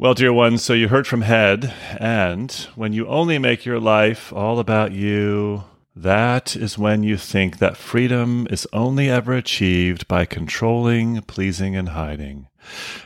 Well, 0.00 0.14
dear 0.14 0.32
ones, 0.32 0.62
so 0.62 0.74
you 0.74 0.86
heard 0.86 1.08
from 1.08 1.22
Head, 1.22 1.74
and 1.98 2.52
when 2.76 2.92
you 2.92 3.08
only 3.08 3.36
make 3.40 3.64
your 3.64 3.80
life 3.80 4.32
all 4.32 4.60
about 4.60 4.92
you, 4.92 5.64
that 5.96 6.54
is 6.54 6.78
when 6.78 7.02
you 7.02 7.16
think 7.16 7.58
that 7.58 7.76
freedom 7.76 8.46
is 8.48 8.64
only 8.72 9.10
ever 9.10 9.32
achieved 9.32 10.06
by 10.06 10.24
controlling, 10.24 11.20
pleasing, 11.22 11.74
and 11.74 11.88
hiding. 11.88 12.46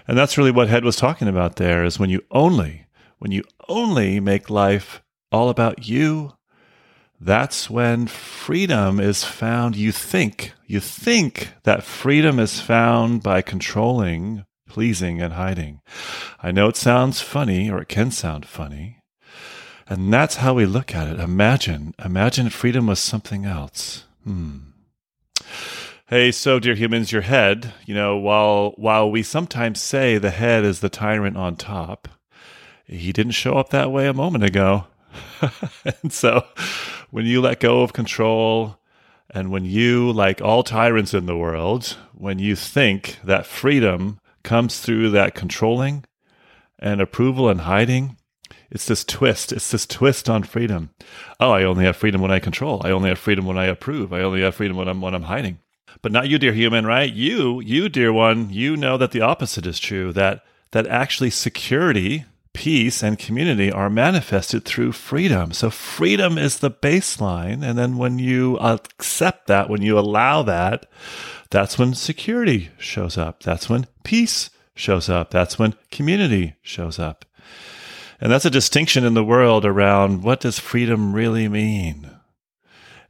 And 0.07 0.19
that's 0.19 0.37
really 0.37 0.51
what 0.51 0.69
Head 0.69 0.85
was 0.85 0.97
talking 0.97 1.29
about 1.29 1.57
there 1.57 1.83
is 1.83 1.99
when 1.99 2.11
you 2.11 2.21
only, 2.31 2.85
when 3.19 3.31
you 3.31 3.45
only 3.71 4.21
make 4.21 4.51
life 4.51 5.03
all 5.33 5.49
about 5.49 5.89
you, 5.89 6.35
that's 7.19 7.71
when 7.71 8.07
freedom 8.07 9.01
is 9.01 9.25
found. 9.25 9.77
You 9.77 9.93
think, 9.93 10.53
you 10.67 10.79
think 10.79 11.55
that 11.63 11.85
freedom 11.85 12.39
is 12.39 12.61
found 12.61 13.23
by 13.23 13.41
controlling, 13.41 14.45
pleasing, 14.73 15.21
and 15.21 15.35
hiding. 15.35 15.83
I 16.43 16.51
know 16.51 16.69
it 16.69 16.77
sounds 16.79 17.21
funny, 17.21 17.71
or 17.71 17.83
it 17.83 17.89
can 17.89 18.11
sound 18.11 18.47
funny. 18.47 19.03
And 19.87 20.11
that's 20.11 20.37
how 20.37 20.55
we 20.55 20.65
look 20.65 20.95
at 20.95 21.09
it. 21.09 21.21
Imagine, 21.21 21.95
imagine 22.03 22.49
freedom 22.49 22.87
was 22.87 22.99
something 22.99 23.45
else. 23.45 24.05
Hmm. 24.25 24.59
Hey, 26.07 26.33
so 26.33 26.59
dear 26.59 26.75
humans, 26.75 27.13
your 27.13 27.21
head, 27.21 27.75
you 27.85 27.95
know, 27.95 28.17
while 28.17 28.71
while 28.77 29.11
we 29.11 29.23
sometimes 29.23 29.79
say 29.79 30.17
the 30.17 30.31
head 30.31 30.65
is 30.65 30.81
the 30.81 30.89
tyrant 30.89 31.37
on 31.37 31.57
top, 31.57 32.09
he 32.87 33.13
didn't 33.13 33.33
show 33.33 33.59
up 33.59 33.69
that 33.71 33.93
way 33.93 34.07
a 34.07 34.15
moment 34.15 34.45
ago. 34.45 34.87
and 36.03 36.11
so 36.11 36.47
when 37.11 37.27
you 37.27 37.43
let 37.43 37.61
go 37.61 37.83
of 37.83 37.93
control 37.93 38.79
and 39.29 39.51
when 39.51 39.67
you, 39.67 40.13
like 40.13 40.41
all 40.41 40.63
tyrants 40.63 41.13
in 41.13 41.27
the 41.27 41.37
world, 41.37 41.99
when 42.15 42.39
you 42.39 42.57
think 42.57 43.19
that 43.25 43.45
freedom 43.45 44.21
comes 44.43 44.81
through 44.81 45.11
that 45.11 45.35
controlling 45.35 46.05
and 46.79 47.01
approval 47.01 47.49
and 47.49 47.63
hiding, 47.63 48.17
it's 48.71 48.87
this 48.87 49.05
twist. 49.05 49.53
It's 49.53 49.71
this 49.71 49.87
twist 49.87 50.31
on 50.31 50.43
freedom. 50.43 50.91
Oh, 51.39 51.53
I 51.53 51.63
only 51.65 51.85
have 51.85 51.97
freedom 51.97 52.21
when 52.21 52.31
I 52.31 52.39
control. 52.39 52.81
I 52.85 52.91
only 52.91 53.11
have 53.11 53.19
freedom 53.19 53.45
when 53.45 53.59
I 53.59 53.67
approve. 53.67 54.13
I 54.13 54.21
only 54.21 54.41
have 54.41 54.55
freedom 54.55 54.77
when 54.77 54.89
I'm 54.89 55.01
when 55.01 55.15
I'm 55.15 55.25
hiding. 55.25 55.59
But 56.01 56.11
not 56.11 56.29
you, 56.29 56.39
dear 56.39 56.55
human, 56.55 56.87
right? 56.87 57.13
You, 57.13 57.61
you, 57.61 57.91
dear 57.91 58.13
one, 58.13 58.49
you 58.51 58.77
know 58.77 58.97
that 58.97 59.13
the 59.13 59.21
opposite 59.21 59.67
is 59.67 59.79
true. 59.79 60.13
That 60.13 60.43
that 60.71 60.87
actually 60.87 61.31
security, 61.31 62.25
peace, 62.53 63.03
and 63.03 63.19
community 63.19 63.71
are 63.71 63.91
manifested 63.91 64.65
through 64.65 64.93
freedom. 64.93 65.53
So 65.53 65.71
freedom 65.71 66.39
is 66.39 66.59
the 66.59 66.71
baseline, 66.71 67.63
and 67.63 67.79
then 67.79 67.97
when 67.97 68.19
you 68.19 68.59
accept 68.59 69.47
that, 69.47 69.71
when 69.71 69.83
you 69.83 69.99
allow 69.99 70.43
that, 70.43 70.87
that's 71.51 71.79
when 71.79 71.95
security 71.95 72.71
shows 72.79 73.19
up. 73.19 73.43
That's 73.43 73.69
when 73.69 73.87
peace 74.05 74.51
shows 74.75 75.09
up. 75.09 75.31
That's 75.31 75.59
when 75.59 75.75
community 75.91 76.55
shows 76.63 76.99
up. 76.99 77.25
And 78.21 78.31
that's 78.31 78.45
a 78.45 78.51
distinction 78.51 79.05
in 79.05 79.15
the 79.15 79.25
world 79.25 79.65
around 79.65 80.23
what 80.23 80.41
does 80.41 80.59
freedom 80.59 81.13
really 81.13 81.49
mean? 81.49 82.11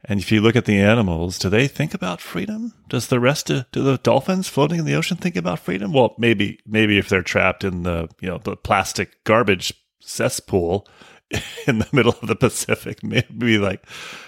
And 0.05 0.19
if 0.19 0.31
you 0.31 0.41
look 0.41 0.55
at 0.55 0.65
the 0.65 0.79
animals, 0.79 1.39
do 1.39 1.49
they 1.49 1.67
think 1.67 1.93
about 1.93 2.19
freedom? 2.19 2.73
Does 2.89 3.07
the 3.07 3.19
rest 3.19 3.49
of 3.49 3.71
do 3.71 3.83
the 3.83 3.97
dolphins 3.97 4.49
floating 4.49 4.79
in 4.79 4.85
the 4.85 4.95
ocean 4.95 5.17
think 5.17 5.35
about 5.35 5.59
freedom? 5.59 5.93
Well, 5.93 6.13
maybe 6.17 6.59
maybe 6.65 6.97
if 6.97 7.07
they're 7.07 7.21
trapped 7.21 7.63
in 7.63 7.83
the 7.83 8.09
you 8.19 8.27
know 8.27 8.37
the 8.37 8.57
plastic 8.57 9.23
garbage 9.23 9.73
cesspool 10.01 10.87
in 11.67 11.79
the 11.79 11.87
middle 11.93 12.15
of 12.21 12.27
the 12.27 12.35
Pacific, 12.35 13.03
maybe 13.03 13.57
like, 13.57 13.85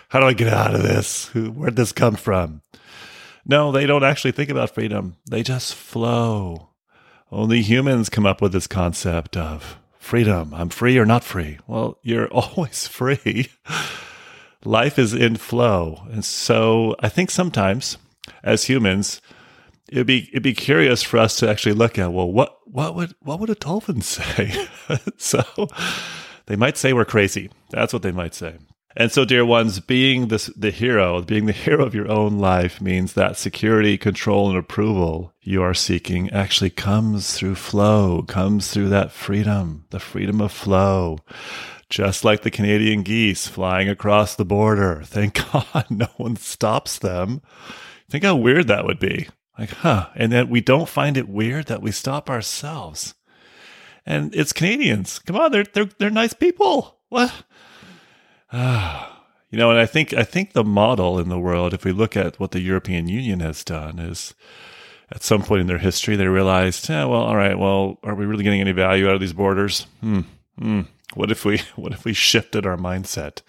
how 0.10 0.20
do 0.20 0.28
I 0.28 0.34
get 0.34 0.48
out 0.48 0.76
of 0.76 0.84
this? 0.84 1.34
Where'd 1.34 1.76
this 1.76 1.92
come 1.92 2.16
from? 2.16 2.62
No, 3.46 3.72
they 3.72 3.86
don't 3.86 4.04
actually 4.04 4.32
think 4.32 4.50
about 4.50 4.74
freedom. 4.74 5.18
They 5.30 5.44
just 5.44 5.76
flow. 5.76 6.70
Only 7.32 7.62
humans 7.62 8.10
come 8.10 8.26
up 8.26 8.42
with 8.42 8.54
this 8.54 8.66
concept 8.66 9.38
of 9.38 9.78
freedom. 10.00 10.54
I'm 10.54 10.70
free 10.70 10.98
or 10.98 11.06
not 11.06 11.24
free. 11.24 11.60
Well, 11.68 12.00
you're 12.02 12.28
always 12.32 12.88
free. 12.88 13.50
Life 14.64 14.98
is 14.98 15.14
in 15.14 15.36
flow. 15.36 16.06
And 16.12 16.24
so 16.24 16.96
I 17.00 17.10
think 17.10 17.30
sometimes 17.30 17.98
as 18.44 18.66
humans, 18.66 19.22
it'd 19.90 20.08
be 20.08 20.30
it'd 20.30 20.44
be 20.44 20.54
curious 20.54 21.04
for 21.04 21.18
us 21.18 21.38
to 21.38 21.50
actually 21.50 21.74
look 21.74 22.00
at, 22.00 22.14
well, 22.14 22.32
what 22.32 22.58
what 22.66 22.96
would 22.96 23.16
what 23.22 23.40
would 23.40 23.50
a 23.50 23.56
dolphin 23.56 24.02
say? 24.02 24.68
so 25.18 25.44
they 26.46 26.56
might 26.56 26.78
say 26.78 26.94
we're 26.94 27.06
crazy. 27.06 27.50
That's 27.70 27.94
what 27.94 28.02
they 28.02 28.12
might 28.12 28.34
say. 28.34 28.58
And 28.98 29.12
so, 29.12 29.26
dear 29.26 29.46
ones, 29.46 29.82
being 29.82 30.30
this, 30.30 30.46
the 30.56 30.72
hero, 30.72 31.22
being 31.22 31.48
the 31.48 31.52
hero 31.52 31.86
of 31.86 31.94
your 31.94 32.10
own 32.10 32.40
life 32.40 32.80
means 32.80 33.12
that 33.14 33.38
security, 33.38 33.98
control, 33.98 34.48
and 34.50 34.58
approval 34.58 35.34
you 35.42 35.62
are 35.62 35.74
seeking 35.74 36.30
actually 36.30 36.70
comes 36.70 37.34
through 37.34 37.56
flow, 37.56 38.24
comes 38.24 38.72
through 38.72 38.88
that 38.90 39.12
freedom, 39.12 39.86
the 39.90 40.00
freedom 40.00 40.40
of 40.40 40.54
flow. 40.54 41.20
Just 41.90 42.24
like 42.24 42.42
the 42.42 42.52
Canadian 42.52 43.04
geese 43.04 43.48
flying 43.48 43.90
across 43.90 44.36
the 44.36 44.46
border. 44.46 45.02
Thank 45.06 45.36
God 45.52 45.86
no 45.90 46.08
one 46.18 46.36
stops 46.36 46.98
them. 46.98 47.42
Think 48.10 48.24
how 48.24 48.36
weird 48.36 48.68
that 48.68 48.86
would 48.86 49.00
be. 49.00 49.28
Like, 49.58 49.70
huh. 49.70 50.10
And 50.16 50.32
then 50.32 50.50
we 50.50 50.62
don't 50.62 50.90
find 50.90 51.18
it 51.18 51.30
weird 51.30 51.68
that 51.68 51.82
we 51.82 51.92
stop 51.92 52.30
ourselves. 52.30 53.14
And 54.06 54.36
it's 54.36 54.54
Canadians. 54.54 55.20
Come 55.20 55.36
on, 55.36 55.52
they're 55.52 55.64
they're 55.64 55.90
they're 55.98 56.10
nice 56.12 56.34
people. 56.34 57.00
What? 57.10 57.34
you 58.54 59.58
know, 59.58 59.72
and 59.72 59.80
I 59.80 59.86
think 59.86 60.14
I 60.14 60.24
think 60.24 60.54
the 60.54 60.64
model 60.64 61.18
in 61.18 61.30
the 61.30 61.40
world, 61.40 61.74
if 61.74 61.84
we 61.84 61.92
look 61.92 62.16
at 62.16 62.40
what 62.40 62.52
the 62.52 62.60
European 62.60 63.08
Union 63.08 63.40
has 63.40 63.64
done, 63.64 63.98
is 63.98 64.36
at 65.12 65.24
some 65.24 65.42
point 65.42 65.62
in 65.62 65.68
their 65.68 65.78
history 65.78 66.16
they 66.16 66.28
realized, 66.28 66.88
yeah, 66.90 67.06
well, 67.06 67.22
all 67.22 67.36
right, 67.36 67.58
well, 67.58 67.98
are 68.04 68.16
we 68.16 68.26
really 68.26 68.44
getting 68.44 68.62
any 68.62 68.72
value 68.72 69.08
out 69.08 69.16
of 69.16 69.22
these 69.22 69.34
borders? 69.34 69.88
Hmm. 70.02 70.22
Hmm. 70.60 70.82
What 71.16 71.32
if 71.32 71.46
we 71.46 71.58
what 71.76 71.94
if 71.94 72.06
we 72.06 72.14
shifted 72.14 72.66
our 72.66 72.78
mindset? 72.78 73.42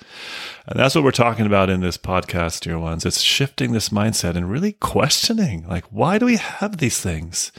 And 0.66 0.78
that's 0.78 0.94
what 0.94 1.04
we're 1.04 1.11
talking 1.11 1.46
about 1.46 1.68
in 1.68 1.80
this 1.80 1.99
podcast, 1.99 2.61
dear 2.61 2.78
ones. 2.78 3.04
It's 3.04 3.20
shifting 3.20 3.73
this 3.73 3.90
mindset 3.90 4.37
and 4.37 4.50
really 4.50 4.73
questioning, 4.73 5.66
like, 5.68 5.85
why 5.92 6.18
do 6.18 6.26
we 6.26 6.37
have 6.37 6.78
these 6.78 7.00
things? 7.00 7.52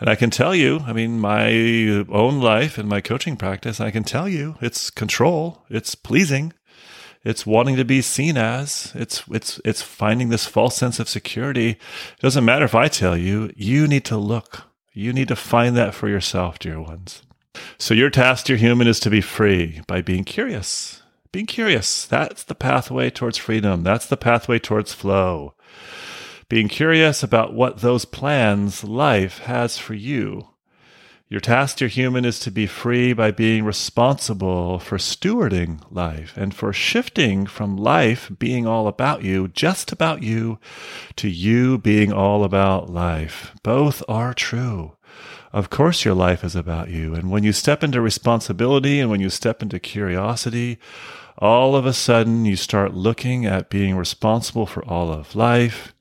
And 0.00 0.08
I 0.08 0.16
can 0.16 0.30
tell 0.30 0.54
you, 0.54 0.80
I 0.80 0.92
mean, 0.92 1.20
my 1.20 2.04
own 2.08 2.40
life 2.40 2.78
and 2.78 2.88
my 2.88 3.00
coaching 3.00 3.36
practice, 3.36 3.80
I 3.80 3.90
can 3.90 4.04
tell 4.04 4.28
you 4.28 4.56
it's 4.60 4.90
control, 4.90 5.62
it's 5.70 5.94
pleasing, 5.94 6.52
it's 7.22 7.46
wanting 7.46 7.76
to 7.76 7.84
be 7.84 8.02
seen 8.02 8.36
as. 8.36 8.92
It's 8.94 9.22
it's 9.30 9.60
it's 9.64 9.82
finding 9.82 10.28
this 10.28 10.46
false 10.46 10.76
sense 10.76 10.98
of 11.00 11.08
security. 11.08 11.70
It 11.70 12.20
doesn't 12.20 12.44
matter 12.44 12.64
if 12.64 12.74
I 12.74 12.88
tell 12.88 13.16
you. 13.16 13.52
You 13.56 13.86
need 13.86 14.04
to 14.06 14.16
look. 14.16 14.64
You 14.92 15.12
need 15.12 15.28
to 15.28 15.36
find 15.36 15.76
that 15.76 15.94
for 15.94 16.08
yourself, 16.08 16.58
dear 16.58 16.80
ones. 16.80 17.22
So 17.78 17.94
your 17.94 18.10
task, 18.10 18.46
dear 18.46 18.56
human, 18.56 18.86
is 18.86 19.00
to 19.00 19.10
be 19.10 19.20
free 19.20 19.80
by 19.86 20.00
being 20.00 20.24
curious. 20.24 21.02
Being 21.32 21.46
curious. 21.46 22.06
That's 22.06 22.44
the 22.44 22.54
pathway 22.54 23.10
towards 23.10 23.38
freedom. 23.38 23.82
That's 23.82 24.06
the 24.06 24.16
pathway 24.16 24.58
towards 24.58 24.92
flow. 24.92 25.54
Being 26.48 26.68
curious 26.68 27.22
about 27.22 27.54
what 27.54 27.80
those 27.80 28.04
plans 28.04 28.84
life 28.84 29.38
has 29.40 29.78
for 29.78 29.94
you 29.94 30.48
your 31.34 31.40
task, 31.40 31.78
dear 31.78 31.88
human, 31.88 32.24
is 32.24 32.38
to 32.40 32.50
be 32.52 32.66
free 32.66 33.12
by 33.12 33.30
being 33.30 33.64
responsible 33.64 34.78
for 34.78 34.98
stewarding 34.98 35.80
life 35.90 36.36
and 36.36 36.54
for 36.54 36.72
shifting 36.72 37.46
from 37.46 37.76
life 37.76 38.30
being 38.38 38.68
all 38.68 38.86
about 38.86 39.24
you, 39.24 39.48
just 39.48 39.90
about 39.90 40.22
you, 40.22 40.60
to 41.16 41.28
you 41.28 41.78
being 41.78 42.12
all 42.12 42.44
about 42.44 42.90
life. 42.90 43.52
Both 43.64 44.02
are 44.06 44.32
true. 44.32 44.92
Of 45.54 45.70
course, 45.70 46.04
your 46.04 46.14
life 46.14 46.42
is 46.42 46.56
about 46.56 46.90
you. 46.90 47.14
And 47.14 47.30
when 47.30 47.44
you 47.44 47.52
step 47.52 47.84
into 47.84 48.00
responsibility 48.00 48.98
and 48.98 49.08
when 49.08 49.20
you 49.20 49.30
step 49.30 49.62
into 49.62 49.78
curiosity, 49.78 50.80
all 51.38 51.76
of 51.76 51.86
a 51.86 51.92
sudden 51.92 52.44
you 52.44 52.56
start 52.56 52.92
looking 52.92 53.46
at 53.46 53.70
being 53.70 53.96
responsible 53.96 54.66
for 54.66 54.84
all 54.84 55.12
of 55.12 55.36
life. 55.36 55.94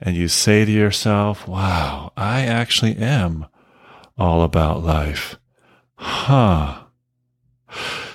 And 0.00 0.14
you 0.14 0.28
say 0.28 0.64
to 0.64 0.70
yourself, 0.70 1.48
wow, 1.48 2.12
I 2.16 2.42
actually 2.42 2.96
am 2.96 3.46
all 4.16 4.44
about 4.44 4.84
life. 4.84 5.40
Huh. 5.96 6.84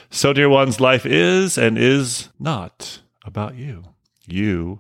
So, 0.09 0.31
dear 0.31 0.47
ones, 0.47 0.79
life 0.79 1.05
is 1.05 1.57
and 1.57 1.77
is 1.77 2.29
not 2.39 3.01
about 3.25 3.55
you. 3.55 3.83
You 4.25 4.79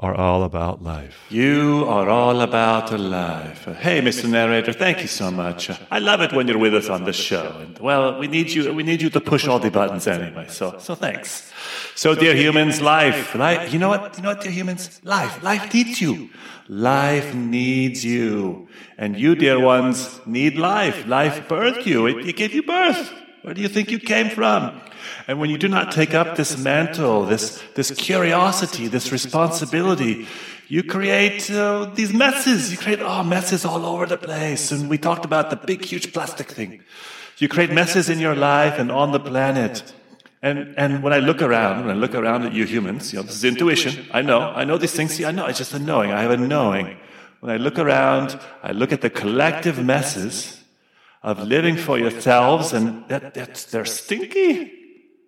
are 0.00 0.14
all 0.14 0.44
about 0.44 0.80
life. 0.82 1.26
You 1.28 1.84
are 1.88 2.08
all 2.08 2.40
about 2.40 2.92
life. 2.92 3.64
Hey, 3.64 4.00
Mr. 4.00 4.30
Narrator, 4.30 4.72
thank 4.72 5.00
you 5.00 5.08
so 5.08 5.28
much. 5.30 5.70
I 5.90 5.98
love 5.98 6.20
it 6.20 6.32
when 6.32 6.46
you're 6.46 6.58
with 6.58 6.74
us 6.74 6.88
on 6.88 7.02
the 7.02 7.12
show. 7.12 7.56
And 7.60 7.76
well, 7.80 8.16
we 8.16 8.28
need 8.28 8.50
you. 8.50 8.72
We 8.72 8.84
need 8.84 9.02
you 9.02 9.10
to 9.10 9.20
push 9.20 9.48
all 9.48 9.58
the 9.58 9.70
buttons 9.72 10.06
anyway. 10.06 10.46
So, 10.48 10.78
so 10.78 10.94
thanks. 10.94 11.52
So, 11.96 12.14
dear 12.14 12.36
humans, 12.36 12.80
life, 12.80 13.34
life. 13.34 13.72
You 13.72 13.80
know 13.80 13.88
what? 13.88 14.16
You 14.16 14.22
know 14.22 14.28
what, 14.28 14.40
dear 14.40 14.52
humans? 14.52 15.00
Life, 15.02 15.42
life 15.42 15.74
needs 15.74 16.00
you. 16.00 16.30
Life 16.68 17.34
needs 17.34 18.04
you, 18.04 18.68
and 18.98 19.18
you, 19.18 19.34
dear 19.34 19.58
ones, 19.58 20.20
need 20.26 20.56
life. 20.58 21.06
Life 21.06 21.48
birthed 21.48 21.86
you. 21.86 22.06
It, 22.06 22.28
it 22.28 22.36
gave 22.36 22.52
you 22.52 22.62
birth. 22.62 23.12
Where 23.42 23.54
do 23.54 23.62
you 23.62 23.68
think 23.68 23.90
you 23.90 23.98
came 23.98 24.30
from? 24.30 24.80
And 25.26 25.38
when 25.38 25.50
you 25.50 25.58
do 25.58 25.68
not 25.68 25.92
take 25.92 26.12
up 26.12 26.36
this 26.36 26.58
mantle, 26.58 27.24
this, 27.24 27.62
this 27.74 27.90
curiosity, 27.92 28.88
this 28.88 29.12
responsibility, 29.12 30.26
you 30.66 30.82
create 30.82 31.50
uh, 31.50 31.86
these 31.94 32.12
messes. 32.12 32.70
You 32.70 32.78
create 32.78 33.00
oh, 33.00 33.22
messes 33.22 33.64
all 33.64 33.86
over 33.86 34.06
the 34.06 34.18
place. 34.18 34.72
And 34.72 34.90
we 34.90 34.98
talked 34.98 35.24
about 35.24 35.50
the 35.50 35.56
big, 35.56 35.84
huge 35.84 36.12
plastic 36.12 36.48
thing. 36.48 36.82
You 37.38 37.48
create 37.48 37.72
messes 37.72 38.08
in 38.08 38.18
your 38.18 38.34
life 38.34 38.78
and 38.78 38.90
on 38.90 39.12
the 39.12 39.20
planet. 39.20 39.94
And, 40.42 40.74
and 40.76 41.02
when 41.02 41.12
I 41.12 41.18
look 41.18 41.40
around, 41.40 41.86
when 41.86 41.96
I 41.96 41.98
look 41.98 42.14
around 42.14 42.44
at 42.44 42.52
you 42.52 42.64
humans, 42.64 43.12
you 43.12 43.18
know, 43.18 43.22
this 43.22 43.36
is 43.36 43.44
intuition. 43.44 44.06
I 44.12 44.22
know, 44.22 44.40
I 44.40 44.64
know 44.64 44.76
these 44.76 44.92
things. 44.92 45.14
See, 45.14 45.24
I 45.24 45.30
know, 45.30 45.46
it's 45.46 45.58
just 45.58 45.72
a 45.72 45.78
knowing. 45.78 46.10
I 46.12 46.22
have 46.22 46.32
a 46.32 46.36
knowing. 46.36 46.96
When 47.40 47.52
I 47.52 47.56
look 47.56 47.78
around, 47.78 48.38
I 48.62 48.72
look 48.72 48.92
at 48.92 49.00
the 49.00 49.10
collective 49.10 49.82
messes 49.82 50.57
of 51.22 51.40
living 51.40 51.76
for 51.76 51.98
yourselves, 51.98 52.72
and 52.72 53.06
that, 53.08 53.34
that's, 53.34 53.64
they're 53.64 53.84
stinky. 53.84 54.72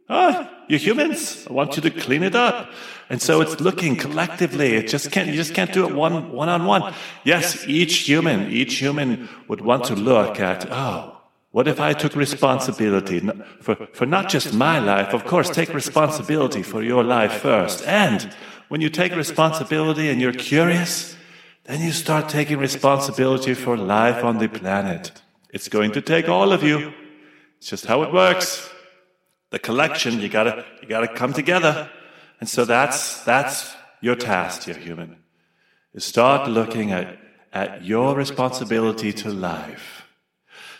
Ah, 0.09 0.51
you 0.69 0.77
humans, 0.77 1.47
I 1.49 1.53
want 1.53 1.77
you 1.77 1.83
to 1.83 1.91
clean 1.91 2.23
it 2.23 2.35
up. 2.35 2.71
And 3.09 3.23
so 3.23 3.41
it's 3.41 3.61
looking 3.61 3.97
collectively. 3.97 4.75
It 4.75 4.89
just 4.89 5.13
can't, 5.13 5.29
you 5.29 5.35
just 5.35 5.55
can't 5.55 5.73
do 5.73 5.87
it 5.87 5.95
one, 5.95 6.33
one 6.33 6.49
on 6.49 6.65
one. 6.65 6.95
Yes, 7.25 7.67
each 7.69 7.99
human, 7.99 8.51
each 8.51 8.75
human 8.75 9.29
would 9.49 9.61
want 9.61 9.85
to 9.85 9.95
look 9.95 10.41
at, 10.41 10.67
oh, 10.71 11.17
what 11.53 11.67
if 11.67 11.81
I 11.81 11.93
took 11.93 12.15
responsibility 12.15 13.21
for, 13.61 13.75
for 13.93 14.07
not 14.07 14.29
just 14.29 14.55
my 14.55 14.79
life? 14.79 15.13
Of 15.13 15.25
course, 15.27 15.51
take 15.51 15.75
responsibility 15.75 16.63
for 16.63 16.83
your 16.83 17.03
life 17.03 17.33
first. 17.33 17.87
And 17.87 18.33
when 18.69 18.81
you 18.81 18.91
take 18.91 19.17
responsibility 19.17 20.09
and 20.09 20.21
you're 20.21 20.33
curious, 20.33 21.17
then 21.65 21.81
you 21.81 21.91
start 21.91 22.29
taking 22.29 22.59
responsibility 22.59 23.55
for 23.55 23.77
life 23.77 24.25
on 24.25 24.39
the 24.39 24.49
planet. 24.49 25.11
It's 25.53 25.69
going 25.69 25.93
to 25.93 26.01
take 26.01 26.29
all 26.29 26.53
of 26.53 26.63
you. 26.63 26.93
It's 27.59 27.69
just 27.69 27.87
how 27.87 28.03
it 28.03 28.13
works 28.13 28.71
the 29.51 29.59
collection, 29.59 30.21
you 30.21 30.29
gotta, 30.29 30.65
you 30.81 30.89
gotta 30.89 31.09
come 31.09 31.33
together. 31.33 31.91
And 32.41 32.49
so 32.49 32.65
that's, 32.65 33.23
that's 33.25 33.75
your 34.01 34.17
task, 34.17 34.65
dear 34.65 34.77
human, 34.77 35.17
is 35.93 36.05
start 36.05 36.49
looking 36.49 36.93
at, 36.93 37.19
at 37.53 37.85
your 37.85 38.15
responsibility 38.15 39.13
to 39.13 39.31
life. 39.31 40.07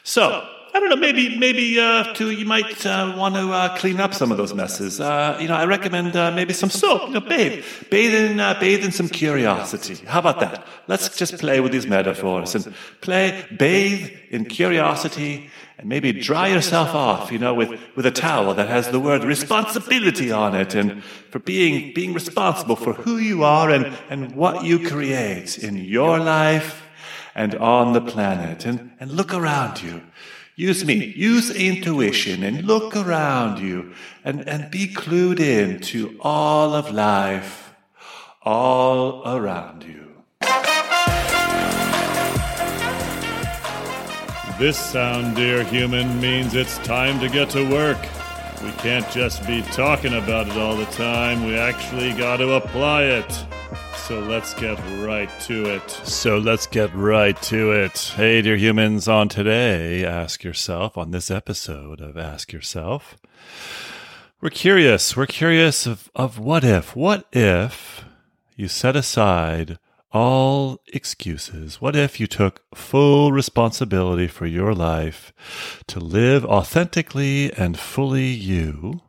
So, 0.05 0.49
I 0.73 0.79
don't 0.79 0.89
know, 0.89 0.97
maybe, 0.97 1.37
maybe, 1.37 1.81
uh, 1.81 2.15
too, 2.15 2.31
you 2.31 2.45
might 2.45 2.87
uh, 2.87 3.15
want 3.17 3.35
to 3.35 3.53
uh, 3.53 3.77
clean 3.77 3.99
up 3.99 4.15
some 4.15 4.31
of 4.31 4.37
those 4.37 4.55
messes. 4.55 5.01
Uh, 5.01 5.37
you 5.41 5.49
know, 5.49 5.55
I 5.55 5.65
recommend 5.65 6.15
uh, 6.15 6.31
maybe 6.31 6.53
some 6.53 6.71
soap. 6.71 7.09
You 7.09 7.15
know, 7.15 7.21
bathe, 7.21 7.65
bathe 7.91 8.15
in, 8.15 8.39
uh, 8.39 8.59
bathe 8.61 8.85
in 8.85 8.93
some 8.93 9.09
curiosity. 9.09 9.97
How 10.07 10.21
about 10.21 10.39
that? 10.41 10.65
Let's 10.87 11.17
just 11.17 11.39
play 11.39 11.59
with 11.61 11.73
these 11.73 11.89
metaphors 11.89 12.55
and 12.55 12.73
play, 13.01 13.45
bathe 13.59 14.11
in 14.31 14.45
curiosity, 14.45 15.51
and 15.79 15.89
maybe 15.89 16.13
dry 16.13 16.49
yourself 16.49 16.95
off. 16.95 17.33
You 17.33 17.39
know, 17.39 17.53
with 17.53 17.71
with 17.97 18.07
a 18.07 18.13
towel 18.13 18.55
that 18.55 18.69
has 18.69 18.91
the 18.91 19.01
word 19.01 19.25
responsibility 19.25 20.31
on 20.31 20.55
it, 20.55 20.75
and 20.77 21.03
for 21.31 21.41
being 21.41 21.93
being 21.95 22.15
responsible 22.15 22.77
for 22.77 22.93
who 22.93 23.19
you 23.19 23.43
are 23.43 23.71
and 23.71 23.93
and 24.09 24.37
what 24.37 24.63
you 24.63 24.79
create 24.87 25.59
in 25.59 25.77
your 25.77 26.19
life 26.21 26.83
and 27.35 27.55
on 27.57 27.93
the 27.93 28.01
planet. 28.01 28.67
And 28.67 28.93
and 29.01 29.11
look 29.11 29.35
around 29.35 29.83
you. 29.83 30.03
Use 30.61 30.85
me. 30.85 31.15
Use 31.17 31.51
intuition 31.51 32.43
and 32.43 32.67
look 32.67 32.95
around 32.95 33.61
you 33.61 33.95
and, 34.23 34.47
and 34.47 34.71
be 34.71 34.89
clued 34.89 35.41
in 35.41 35.81
to 35.81 36.19
all 36.21 36.75
of 36.75 36.91
life 36.91 37.73
all 38.43 39.27
around 39.27 39.85
you. 39.85 40.23
This 44.59 44.79
sound, 44.79 45.35
dear 45.35 45.65
human, 45.65 46.21
means 46.21 46.55
it's 46.55 46.77
time 46.81 47.19
to 47.21 47.31
get 47.31 47.49
to 47.51 47.67
work. 47.67 48.03
We 48.63 48.73
can't 48.73 49.11
just 49.11 49.47
be 49.47 49.63
talking 49.63 50.13
about 50.13 50.47
it 50.49 50.59
all 50.59 50.77
the 50.77 50.85
time, 50.85 51.47
we 51.47 51.57
actually 51.57 52.13
got 52.13 52.37
to 52.37 52.53
apply 52.53 53.05
it. 53.05 53.50
So 54.11 54.19
let's 54.19 54.55
get 54.55 54.77
right 55.05 55.31
to 55.43 55.67
it. 55.67 55.89
So 55.89 56.39
let's 56.39 56.67
get 56.67 56.93
right 56.97 57.41
to 57.43 57.71
it. 57.71 57.97
Hey, 58.17 58.43
dear 58.43 58.57
humans, 58.57 59.07
on 59.07 59.29
today, 59.29 60.05
Ask 60.05 60.43
Yourself, 60.43 60.99
on 60.99 61.13
this 61.13 61.31
episode 61.31 62.01
of 62.01 62.17
Ask 62.17 62.53
Yourself, 62.53 63.17
we're 64.41 64.51
curious. 64.51 65.17
We're 65.17 65.27
curious 65.27 65.87
of, 65.87 66.11
of 66.17 66.41
what 66.41 66.65
if. 66.65 66.97
What 66.97 67.29
if 67.33 68.05
you 68.57 68.67
set 68.67 68.97
aside 68.97 69.79
all 70.11 70.81
excuses? 70.89 71.81
What 71.81 71.95
if 71.95 72.19
you 72.19 72.27
took 72.27 72.63
full 72.75 73.31
responsibility 73.31 74.27
for 74.27 74.47
your 74.47 74.75
life 74.75 75.33
to 75.87 76.01
live 76.01 76.45
authentically 76.45 77.53
and 77.53 77.79
fully 77.79 78.27
you? 78.27 79.03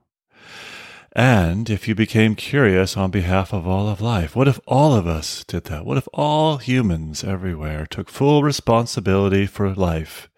And 1.13 1.69
if 1.69 1.89
you 1.89 1.95
became 1.95 2.35
curious 2.35 2.95
on 2.95 3.11
behalf 3.11 3.51
of 3.51 3.67
all 3.67 3.89
of 3.89 3.99
life, 3.99 4.33
what 4.33 4.47
if 4.47 4.61
all 4.65 4.93
of 4.93 5.05
us 5.05 5.43
did 5.43 5.65
that? 5.65 5.85
What 5.85 5.97
if 5.97 6.07
all 6.13 6.57
humans 6.57 7.21
everywhere 7.21 7.85
took 7.85 8.09
full 8.09 8.43
responsibility 8.43 9.45
for 9.45 9.75
life, 9.75 10.29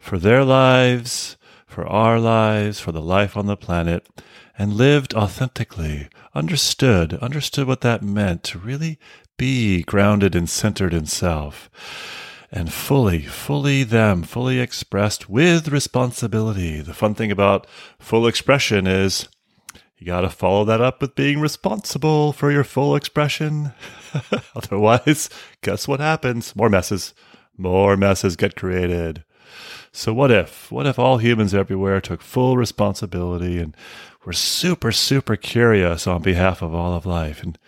for 0.00 0.18
their 0.18 0.44
lives, 0.44 1.36
for 1.66 1.86
our 1.86 2.18
lives, 2.18 2.80
for 2.80 2.90
the 2.90 3.02
life 3.02 3.36
on 3.36 3.44
the 3.44 3.56
planet, 3.56 4.08
and 4.58 4.72
lived 4.72 5.12
authentically, 5.12 6.08
understood, 6.34 7.12
understood 7.14 7.66
what 7.66 7.82
that 7.82 8.02
meant 8.02 8.42
to 8.44 8.58
really 8.58 8.98
be 9.36 9.82
grounded 9.82 10.34
and 10.34 10.48
centered 10.48 10.94
in 10.94 11.04
self, 11.04 11.68
and 12.50 12.72
fully, 12.72 13.20
fully 13.20 13.84
them, 13.84 14.22
fully 14.22 14.58
expressed 14.58 15.28
with 15.28 15.68
responsibility. 15.68 16.80
The 16.80 16.94
fun 16.94 17.14
thing 17.14 17.30
about 17.30 17.66
full 17.98 18.26
expression 18.26 18.86
is 18.86 19.28
you 19.98 20.06
got 20.06 20.20
to 20.20 20.30
follow 20.30 20.64
that 20.64 20.80
up 20.80 21.00
with 21.00 21.16
being 21.16 21.40
responsible 21.40 22.32
for 22.32 22.52
your 22.52 22.62
full 22.62 22.94
expression. 22.94 23.72
Otherwise, 24.54 25.28
guess 25.60 25.88
what 25.88 25.98
happens? 25.98 26.54
More 26.54 26.70
messes. 26.70 27.14
More 27.56 27.96
messes 27.96 28.36
get 28.36 28.54
created. 28.54 29.24
So, 29.90 30.14
what 30.14 30.30
if? 30.30 30.70
What 30.70 30.86
if 30.86 30.98
all 31.00 31.18
humans 31.18 31.52
everywhere 31.52 32.00
took 32.00 32.22
full 32.22 32.56
responsibility 32.56 33.58
and 33.58 33.76
were 34.24 34.32
super, 34.32 34.92
super 34.92 35.34
curious 35.34 36.06
on 36.06 36.22
behalf 36.22 36.62
of 36.62 36.72
all 36.72 36.94
of 36.94 37.04
life? 37.04 37.42
And 37.42 37.58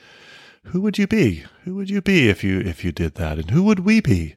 who 0.66 0.80
would 0.82 0.98
you 0.98 1.08
be? 1.08 1.44
Who 1.64 1.74
would 1.74 1.90
you 1.90 2.00
be 2.00 2.28
if 2.28 2.44
you 2.44 2.60
if 2.60 2.84
you 2.84 2.92
did 2.92 3.16
that? 3.16 3.38
And 3.38 3.50
who 3.50 3.64
would 3.64 3.80
we 3.80 4.00
be? 4.00 4.36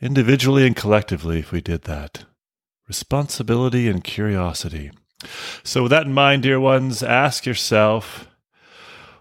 Individually 0.00 0.66
and 0.66 0.74
collectively 0.74 1.40
if 1.40 1.52
we 1.52 1.60
did 1.60 1.82
that. 1.82 2.24
Responsibility 2.88 3.88
and 3.88 4.02
curiosity. 4.02 4.90
So, 5.62 5.84
with 5.84 5.90
that 5.90 6.06
in 6.06 6.12
mind, 6.12 6.42
dear 6.42 6.60
ones, 6.60 7.02
ask 7.02 7.46
yourself, 7.46 8.28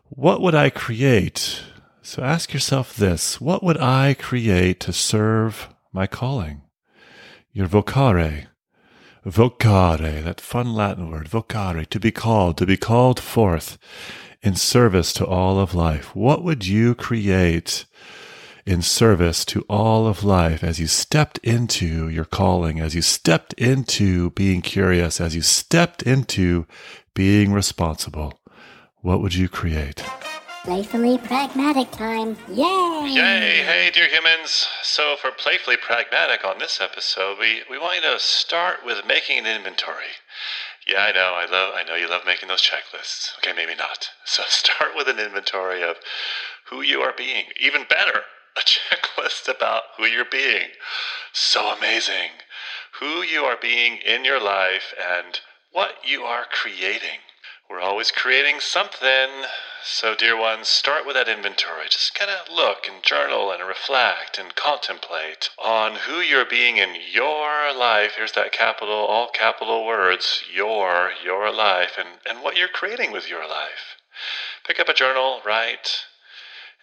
what 0.09 0.41
would 0.41 0.55
I 0.55 0.69
create? 0.69 1.61
So, 2.01 2.23
ask 2.23 2.53
yourself 2.53 2.95
this 2.95 3.39
what 3.41 3.63
would 3.63 3.77
I 3.77 4.13
create 4.13 4.79
to 4.81 4.93
serve 4.93 5.69
my 5.91 6.07
calling? 6.07 6.61
Your 7.51 7.67
vocare. 7.67 8.47
Vocare, 9.25 10.21
that 10.23 10.41
fun 10.41 10.73
Latin 10.73 11.09
word, 11.09 11.29
vocare, 11.29 11.87
to 11.87 11.99
be 11.99 12.11
called, 12.11 12.57
to 12.57 12.65
be 12.65 12.75
called 12.75 13.21
forth 13.21 13.77
in 14.41 14.55
service 14.55 15.13
to 15.13 15.25
all 15.25 15.57
of 15.57 15.73
life. 15.73 16.13
What 16.13 16.43
would 16.43 16.67
you 16.67 16.93
create 16.93 17.85
in 18.65 18.81
service 18.81 19.43
to 19.45 19.65
all 19.69 20.07
of 20.07 20.23
life 20.23 20.63
as 20.63 20.79
you 20.79 20.87
stepped 20.87 21.37
into 21.39 22.07
your 22.09 22.25
calling, 22.25 22.79
as 22.79 22.95
you 22.95 23.01
stepped 23.01 23.53
into 23.53 24.29
being 24.31 24.61
curious, 24.61 25.19
as 25.19 25.35
you 25.35 25.41
stepped 25.41 26.03
into 26.03 26.65
being 27.13 27.51
responsible? 27.51 28.39
What 29.01 29.21
would 29.21 29.35
you 29.35 29.49
create? 29.49 30.03
Playfully 30.63 31.17
pragmatic 31.17 31.91
time. 31.91 32.37
Yay! 32.47 33.09
Yay! 33.09 33.63
Hey, 33.65 33.91
dear 33.93 34.07
humans. 34.07 34.65
So, 34.81 35.17
for 35.17 35.29
Playfully 35.31 35.75
Pragmatic 35.75 36.45
on 36.45 36.57
this 36.57 36.79
episode, 36.79 37.37
we, 37.37 37.63
we 37.69 37.77
want 37.77 37.97
you 37.97 38.09
to 38.09 38.19
start 38.19 38.77
with 38.85 39.05
making 39.05 39.39
an 39.39 39.45
inventory. 39.45 40.15
Yeah, 40.87 41.03
I 41.03 41.11
know. 41.11 41.33
I 41.35 41.45
love. 41.51 41.73
I 41.75 41.83
know 41.83 41.95
you 41.95 42.09
love 42.09 42.21
making 42.25 42.47
those 42.47 42.61
checklists. 42.61 43.37
Okay, 43.39 43.53
maybe 43.53 43.75
not. 43.75 44.09
So 44.23 44.43
start 44.47 44.91
with 44.95 45.09
an 45.09 45.19
inventory 45.19 45.83
of 45.83 45.97
who 46.69 46.81
you 46.81 47.01
are 47.01 47.13
being. 47.17 47.45
Even 47.59 47.83
better, 47.89 48.21
a 48.55 48.59
checklist 48.61 49.47
about 49.47 49.83
who 49.97 50.05
you're 50.05 50.25
being. 50.25 50.69
So 51.31 51.69
amazing. 51.69 52.31
Who 52.99 53.23
you 53.23 53.43
are 53.43 53.57
being 53.59 53.97
in 53.97 54.23
your 54.23 54.39
life 54.39 54.93
and 54.99 55.39
what 55.71 55.95
you 56.05 56.23
are 56.23 56.45
creating. 56.49 57.19
We're 57.69 57.81
always 57.81 58.11
creating 58.11 58.59
something. 58.59 59.45
So, 59.83 60.15
dear 60.15 60.37
ones, 60.37 60.67
start 60.67 61.05
with 61.05 61.15
that 61.15 61.27
inventory. 61.27 61.87
Just 61.89 62.13
kind 62.13 62.29
of 62.29 62.53
look 62.53 62.87
and 62.87 63.01
journal 63.01 63.51
and 63.51 63.67
reflect 63.67 64.37
and 64.37 64.55
contemplate 64.55 65.49
on 65.57 65.95
who 65.95 66.19
you're 66.19 66.45
being 66.45 66.77
in 66.77 66.95
your 67.11 67.73
life. 67.73 68.13
Here's 68.15 68.33
that 68.33 68.51
capital, 68.51 68.93
all 68.93 69.29
capital 69.29 69.85
words, 69.85 70.43
your, 70.53 71.11
your 71.23 71.51
life, 71.51 71.97
and, 71.97 72.19
and 72.29 72.43
what 72.43 72.57
you're 72.57 72.67
creating 72.67 73.11
with 73.11 73.27
your 73.27 73.47
life. 73.47 73.97
Pick 74.67 74.79
up 74.79 74.87
a 74.87 74.93
journal, 74.93 75.41
write, 75.43 76.05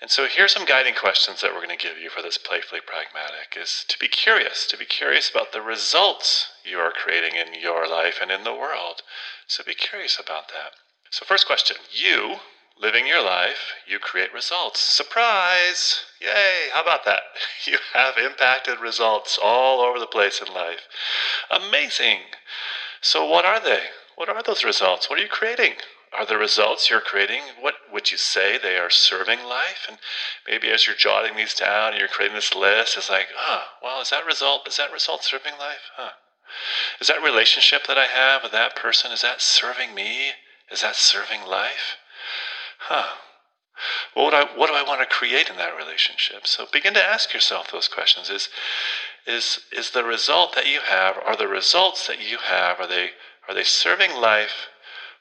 and 0.00 0.10
so 0.10 0.26
here's 0.26 0.52
some 0.52 0.64
guiding 0.64 0.94
questions 0.94 1.42
that 1.42 1.52
we're 1.52 1.64
going 1.64 1.76
to 1.76 1.86
give 1.86 1.98
you 1.98 2.08
for 2.08 2.22
this 2.22 2.38
playfully 2.38 2.80
pragmatic 2.80 3.56
is 3.60 3.84
to 3.88 3.98
be 3.98 4.08
curious, 4.08 4.66
to 4.66 4.78
be 4.78 4.86
curious 4.86 5.30
about 5.30 5.52
the 5.52 5.60
results 5.60 6.48
you 6.64 6.78
are 6.78 6.90
creating 6.90 7.36
in 7.36 7.60
your 7.60 7.86
life 7.86 8.18
and 8.20 8.30
in 8.30 8.44
the 8.44 8.54
world. 8.54 9.02
So 9.46 9.62
be 9.62 9.74
curious 9.74 10.18
about 10.18 10.48
that. 10.48 10.72
So 11.10 11.26
first 11.26 11.46
question, 11.46 11.76
you 11.92 12.36
living 12.80 13.06
your 13.06 13.22
life, 13.22 13.74
you 13.86 13.98
create 13.98 14.32
results. 14.32 14.80
Surprise! 14.80 16.00
Yay! 16.20 16.70
How 16.72 16.82
about 16.82 17.04
that? 17.04 17.22
You 17.66 17.76
have 17.92 18.16
impacted 18.16 18.80
results 18.80 19.38
all 19.42 19.80
over 19.80 19.98
the 19.98 20.06
place 20.06 20.40
in 20.40 20.52
life. 20.54 20.80
Amazing. 21.50 22.20
So 23.02 23.26
what 23.26 23.44
are 23.44 23.60
they? 23.60 23.80
What 24.16 24.30
are 24.30 24.42
those 24.42 24.64
results? 24.64 25.10
What 25.10 25.18
are 25.18 25.22
you 25.22 25.28
creating? 25.28 25.74
Are 26.18 26.26
the 26.26 26.36
results 26.36 26.90
you're 26.90 27.00
creating? 27.00 27.42
What 27.60 27.74
would 27.92 28.10
you 28.10 28.18
say 28.18 28.58
they 28.58 28.76
are 28.76 28.90
serving 28.90 29.44
life? 29.44 29.86
And 29.88 29.98
maybe 30.46 30.68
as 30.68 30.86
you're 30.86 30.96
jotting 30.96 31.36
these 31.36 31.54
down 31.54 31.92
and 31.92 31.98
you're 31.98 32.08
creating 32.08 32.34
this 32.34 32.54
list 32.54 32.96
it's 32.96 33.08
like 33.08 33.28
oh 33.38 33.62
well 33.82 34.00
is 34.00 34.10
that 34.10 34.26
result 34.26 34.66
is 34.66 34.76
that 34.76 34.92
result 34.92 35.22
serving 35.22 35.52
life? 35.58 35.90
Huh. 35.96 36.10
Is 37.00 37.06
that 37.06 37.22
relationship 37.22 37.86
that 37.86 37.96
i 37.96 38.06
have 38.06 38.42
with 38.42 38.52
that 38.52 38.74
person 38.74 39.12
is 39.12 39.22
that 39.22 39.40
serving 39.40 39.94
me? 39.94 40.32
Is 40.70 40.82
that 40.82 40.96
serving 40.96 41.42
life? 41.46 41.96
Huh. 42.78 43.16
What, 44.14 44.34
I, 44.34 44.44
what 44.56 44.66
do 44.68 44.74
I 44.74 44.82
want 44.82 45.00
to 45.00 45.06
create 45.06 45.48
in 45.48 45.56
that 45.56 45.76
relationship? 45.76 46.46
So 46.46 46.66
begin 46.70 46.94
to 46.94 47.02
ask 47.02 47.32
yourself 47.32 47.72
those 47.72 47.88
questions. 47.88 48.28
Is, 48.28 48.48
is, 49.26 49.60
is 49.72 49.90
the 49.90 50.04
result 50.04 50.54
that 50.54 50.66
you 50.66 50.80
have, 50.80 51.16
are 51.24 51.36
the 51.36 51.48
results 51.48 52.06
that 52.06 52.20
you 52.20 52.38
have, 52.38 52.78
are 52.78 52.86
they, 52.86 53.10
are 53.48 53.54
they 53.54 53.64
serving 53.64 54.14
life 54.14 54.68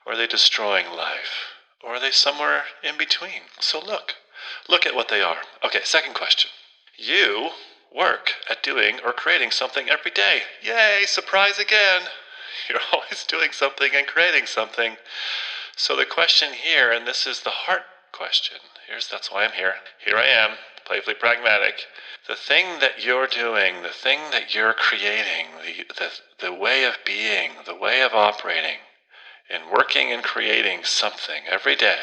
or 0.10 0.14
are 0.14 0.18
they 0.18 0.26
destroying 0.26 0.88
life? 0.88 1.54
Or 1.84 1.92
are 1.92 2.00
they 2.00 2.10
somewhere 2.10 2.64
in 2.84 2.98
between? 2.98 3.42
So 3.60 3.80
look. 3.80 4.16
Look 4.68 4.88
at 4.88 4.96
what 4.96 5.08
they 5.08 5.22
are. 5.22 5.38
Okay, 5.64 5.82
second 5.84 6.16
question. 6.16 6.50
You 6.98 7.52
work 7.96 8.32
at 8.50 8.64
doing 8.64 8.96
or 9.06 9.14
creating 9.14 9.52
something 9.52 9.88
every 9.88 10.10
day. 10.10 10.42
Yay, 10.64 11.04
surprise 11.06 11.60
again. 11.60 12.02
You're 12.70 12.80
always 12.92 13.24
doing 13.28 13.52
something 13.52 13.92
and 13.94 14.08
creating 14.08 14.48
something. 14.48 14.98
So 15.76 15.96
the 15.96 16.06
question 16.06 16.54
here, 16.54 16.92
and 16.92 17.06
this 17.06 17.28
is 17.28 17.42
the 17.42 17.52
heart 17.52 17.84
question. 18.12 18.58
Here's 18.88 19.08
that's 19.08 19.32
why 19.32 19.46
I'm 19.46 19.52
here. 19.52 19.76
Here 20.04 20.18
I 20.18 20.26
am, 20.26 20.58
playfully 20.88 21.18
pragmatic. 21.20 21.86
The 22.28 22.36
thing 22.36 22.80
that 22.80 23.06
you're 23.06 23.28
doing, 23.28 23.84
the 23.84 23.90
thing 23.90 24.20
that 24.32 24.56
you're 24.56 24.74
creating, 24.74 25.46
the, 25.64 25.86
the, 25.94 26.48
the 26.48 26.54
way 26.54 26.84
of 26.84 26.98
being, 27.06 27.52
the 27.68 27.76
way 27.76 28.02
of 28.02 28.14
operating, 28.14 28.80
in 29.50 29.62
working 29.72 30.12
and 30.12 30.24
creating 30.24 30.84
something 30.84 31.44
every 31.50 31.76
day, 31.76 32.00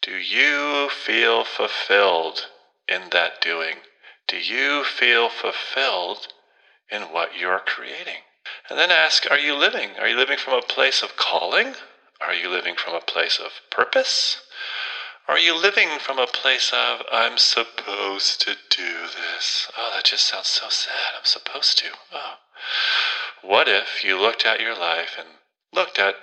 do 0.00 0.16
you 0.16 0.88
feel 0.88 1.44
fulfilled 1.44 2.46
in 2.88 3.02
that 3.10 3.40
doing? 3.40 3.76
Do 4.26 4.36
you 4.36 4.84
feel 4.84 5.28
fulfilled 5.28 6.28
in 6.90 7.02
what 7.02 7.36
you're 7.38 7.60
creating? 7.60 8.22
And 8.68 8.78
then 8.78 8.90
ask, 8.90 9.30
are 9.30 9.38
you 9.38 9.54
living? 9.54 9.90
Are 9.98 10.08
you 10.08 10.16
living 10.16 10.38
from 10.38 10.54
a 10.54 10.62
place 10.62 11.02
of 11.02 11.16
calling? 11.16 11.74
Are 12.20 12.34
you 12.34 12.48
living 12.48 12.74
from 12.76 12.94
a 12.94 13.00
place 13.00 13.38
of 13.38 13.52
purpose? 13.70 14.42
Are 15.28 15.38
you 15.38 15.56
living 15.56 15.98
from 16.00 16.18
a 16.18 16.26
place 16.26 16.72
of, 16.72 17.02
I'm 17.12 17.38
supposed 17.38 18.40
to 18.42 18.56
do 18.70 19.02
this? 19.02 19.70
Oh, 19.78 19.92
that 19.94 20.04
just 20.04 20.26
sounds 20.26 20.48
so 20.48 20.68
sad. 20.68 21.14
I'm 21.16 21.24
supposed 21.24 21.78
to. 21.78 21.90
Oh. 22.12 22.34
What 23.42 23.68
if 23.68 24.04
you 24.04 24.20
looked 24.20 24.44
at 24.44 24.60
your 24.60 24.76
life 24.76 25.16
and 25.18 25.28
looked 25.72 25.98
at 25.98 26.16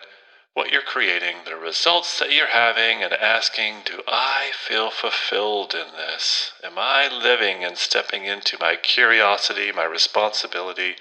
what 0.53 0.71
you're 0.71 0.81
creating, 0.81 1.37
the 1.45 1.55
results 1.55 2.19
that 2.19 2.31
you're 2.33 2.47
having, 2.47 3.01
and 3.01 3.13
asking, 3.13 3.75
Do 3.85 4.01
I 4.07 4.51
feel 4.53 4.89
fulfilled 4.89 5.73
in 5.73 5.93
this? 5.95 6.51
Am 6.63 6.73
I 6.77 7.07
living 7.07 7.63
and 7.63 7.77
stepping 7.77 8.25
into 8.25 8.57
my 8.59 8.75
curiosity, 8.75 9.71
my 9.71 9.85
responsibility, 9.85 10.95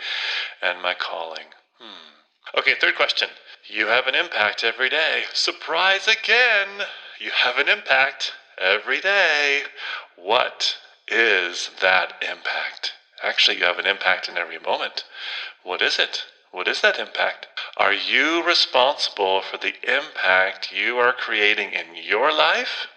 and 0.63 0.81
my 0.83 0.95
calling? 0.95 1.47
Hmm. 1.81 2.59
Okay, 2.59 2.75
third 2.81 2.97
question. 2.97 3.29
You 3.67 3.89
have 3.89 4.07
an 4.07 4.15
impact 4.15 4.65
every 4.65 4.89
day. 4.89 5.25
Surprise 5.33 6.07
again! 6.07 6.87
You 7.21 7.31
have 7.31 7.59
an 7.59 7.69
impact 7.69 8.33
every 8.57 9.01
day. 9.01 9.63
What 10.17 10.77
is 11.09 11.71
that 11.81 12.15
impact? 12.23 12.93
Actually, 13.23 13.59
you 13.59 13.65
have 13.65 13.79
an 13.79 13.87
impact 13.87 14.29
in 14.29 14.39
every 14.39 14.59
moment. 14.59 15.05
What 15.65 15.83
is 15.83 15.99
it? 15.99 16.25
What 16.51 16.69
is 16.69 16.81
that 16.83 16.99
impact? 16.99 17.49
Are 17.79 17.93
you 17.93 18.43
responsible 18.43 19.41
for 19.41 19.57
the 19.57 19.75
impact 19.85 20.73
you 20.73 20.99
are 20.99 21.13
creating 21.13 21.73
in 21.73 21.95
your 21.95 22.33
life 22.33 22.89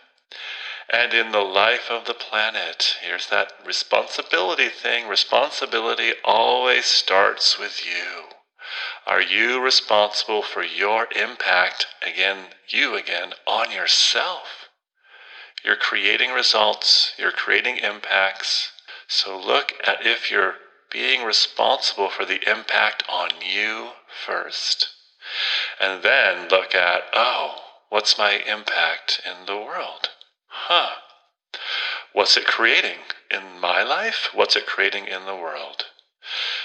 and 0.92 1.14
in 1.14 1.32
the 1.32 1.44
life 1.44 1.92
of 1.92 2.06
the 2.06 2.16
planet? 2.16 2.96
Here's 3.00 3.28
that 3.28 3.54
responsibility 3.64 4.70
thing. 4.70 5.08
Responsibility 5.08 6.14
always 6.26 6.86
starts 6.86 7.60
with 7.60 7.86
you. 7.86 8.30
Are 9.06 9.22
you 9.22 9.62
responsible 9.62 10.42
for 10.42 10.64
your 10.64 11.08
impact, 11.16 11.86
again, 12.02 12.48
you 12.68 12.96
again, 12.96 13.34
on 13.46 13.72
yourself? 13.72 14.70
You're 15.64 15.76
creating 15.76 16.32
results, 16.32 17.14
you're 17.20 17.32
creating 17.32 17.78
impacts. 17.78 18.72
So 19.08 19.40
look 19.40 19.74
at 19.86 20.08
if 20.08 20.32
you're 20.32 20.56
being 20.92 21.24
responsible 21.24 22.10
for 22.10 22.26
the 22.26 22.50
impact 22.50 23.04
on 23.08 23.30
you 23.42 23.92
first. 24.26 24.90
And 25.80 26.04
then 26.04 26.50
look 26.50 26.76
at, 26.76 27.04
oh, 27.14 27.56
what's 27.90 28.18
my 28.18 28.34
impact 28.34 29.22
in 29.26 29.46
the 29.46 29.58
world? 29.58 30.10
Huh. 30.48 30.96
What's 32.14 32.38
it 32.38 32.46
creating 32.46 33.00
in 33.30 33.60
my 33.60 33.84
life? 33.84 34.30
What's 34.34 34.56
it 34.56 34.66
creating 34.66 35.08
in 35.08 35.26
the 35.26 35.36
world? 35.36 35.86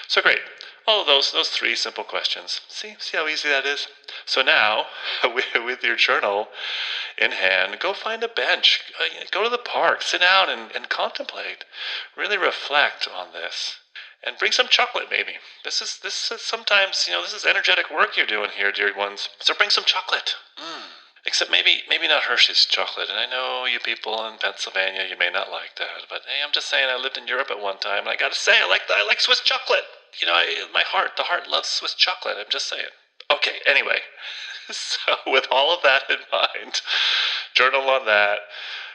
So 0.08 0.22
great. 0.22 0.40
All 0.86 1.00
of 1.00 1.06
those, 1.06 1.32
those 1.32 1.48
three 1.48 1.74
simple 1.74 2.04
questions. 2.04 2.60
See, 2.68 2.94
see 3.00 3.16
how 3.16 3.26
easy 3.26 3.48
that 3.48 3.66
is? 3.66 3.88
So 4.24 4.42
now, 4.42 4.86
with 5.24 5.82
your 5.82 5.96
journal 5.96 6.48
in 7.18 7.32
hand, 7.32 7.78
go 7.80 7.92
find 7.92 8.22
a 8.22 8.28
bench, 8.28 8.80
uh, 9.00 9.24
go 9.32 9.42
to 9.42 9.48
the 9.48 9.58
park, 9.58 10.02
sit 10.02 10.20
down 10.20 10.48
and, 10.48 10.70
and 10.72 10.88
contemplate. 10.88 11.64
Really 12.16 12.38
reflect 12.38 13.08
on 13.12 13.32
this. 13.32 13.76
And 14.26 14.36
bring 14.38 14.52
some 14.52 14.66
chocolate, 14.68 15.06
maybe. 15.10 15.34
This 15.64 15.80
is 15.80 16.00
this 16.02 16.32
is 16.32 16.42
sometimes 16.42 17.06
you 17.06 17.14
know 17.14 17.22
this 17.22 17.32
is 17.32 17.44
energetic 17.46 17.90
work 17.90 18.16
you're 18.16 18.26
doing 18.26 18.50
here, 18.56 18.72
dear 18.72 18.94
ones. 18.96 19.28
So 19.38 19.54
bring 19.54 19.70
some 19.70 19.84
chocolate. 19.84 20.34
Mm. 20.58 20.82
Except 21.24 21.50
maybe 21.50 21.82
maybe 21.88 22.08
not 22.08 22.24
Hershey's 22.24 22.66
chocolate. 22.66 23.08
And 23.08 23.18
I 23.18 23.26
know 23.26 23.66
you 23.66 23.78
people 23.78 24.26
in 24.26 24.38
Pennsylvania, 24.38 25.06
you 25.08 25.16
may 25.16 25.30
not 25.30 25.50
like 25.50 25.76
that. 25.78 26.10
But 26.10 26.22
hey, 26.26 26.42
I'm 26.44 26.52
just 26.52 26.68
saying, 26.68 26.88
I 26.90 27.00
lived 27.00 27.16
in 27.16 27.28
Europe 27.28 27.50
at 27.50 27.62
one 27.62 27.78
time, 27.78 28.00
and 28.00 28.08
I 28.08 28.16
got 28.16 28.32
to 28.32 28.38
say, 28.38 28.58
I 28.60 28.68
like 28.68 28.82
I 28.90 29.06
like 29.06 29.20
Swiss 29.20 29.40
chocolate 29.40 29.86
you 30.20 30.26
know, 30.26 30.32
I, 30.34 30.66
my 30.72 30.82
heart, 30.82 31.12
the 31.16 31.24
heart 31.24 31.48
loves 31.48 31.68
Swiss 31.68 31.94
chocolate. 31.94 32.36
I'm 32.38 32.50
just 32.50 32.68
saying. 32.68 32.92
Okay, 33.32 33.58
anyway. 33.66 33.98
So, 34.68 35.14
with 35.28 35.46
all 35.48 35.72
of 35.72 35.84
that 35.84 36.10
in 36.10 36.16
mind, 36.32 36.80
journal 37.54 37.88
on 37.88 38.04
that, 38.06 38.40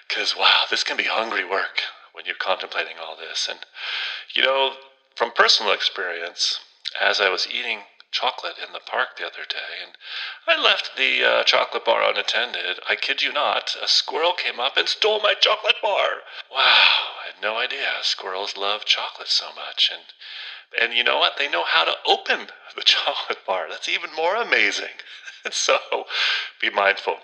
because 0.05 0.35
wow, 0.35 0.63
this 0.69 0.83
can 0.83 0.97
be 0.97 1.05
hungry 1.05 1.45
work 1.45 1.79
when 2.11 2.25
you're 2.25 2.35
contemplating 2.35 2.95
all 3.01 3.15
this. 3.15 3.47
And, 3.49 3.59
you 4.35 4.43
know, 4.43 4.73
from 5.15 5.31
personal 5.31 5.73
experience, 5.73 6.59
as 6.99 7.19
I 7.21 7.29
was 7.29 7.47
eating 7.47 7.83
chocolate 8.11 8.57
in 8.57 8.73
the 8.73 8.79
park 8.79 9.17
the 9.17 9.25
other 9.25 9.45
day, 9.47 9.83
and 9.83 9.97
I 10.47 10.61
left 10.61 10.97
the 10.97 11.23
uh, 11.23 11.43
chocolate 11.43 11.85
bar 11.85 12.03
unattended. 12.03 12.79
I 12.89 12.95
kid 12.95 13.21
you 13.21 13.31
not, 13.31 13.75
a 13.81 13.87
squirrel 13.87 14.33
came 14.33 14.59
up 14.59 14.77
and 14.77 14.87
stole 14.87 15.21
my 15.21 15.33
chocolate 15.33 15.81
bar. 15.81 16.23
Wow, 16.51 16.57
I 17.23 17.31
had 17.33 17.41
no 17.41 17.57
idea 17.57 17.87
squirrels 18.03 18.57
love 18.57 18.85
chocolate 18.85 19.29
so 19.29 19.53
much. 19.55 19.89
And 19.93 20.03
and 20.81 20.93
you 20.93 21.03
know 21.03 21.19
what? 21.19 21.37
They 21.37 21.49
know 21.49 21.63
how 21.65 21.83
to 21.83 21.97
open 22.05 22.47
the 22.75 22.81
chocolate 22.85 23.45
bar. 23.45 23.67
That's 23.69 23.89
even 23.89 24.13
more 24.15 24.35
amazing. 24.35 24.99
so 25.51 25.77
be 26.59 26.69
mindful. 26.69 27.17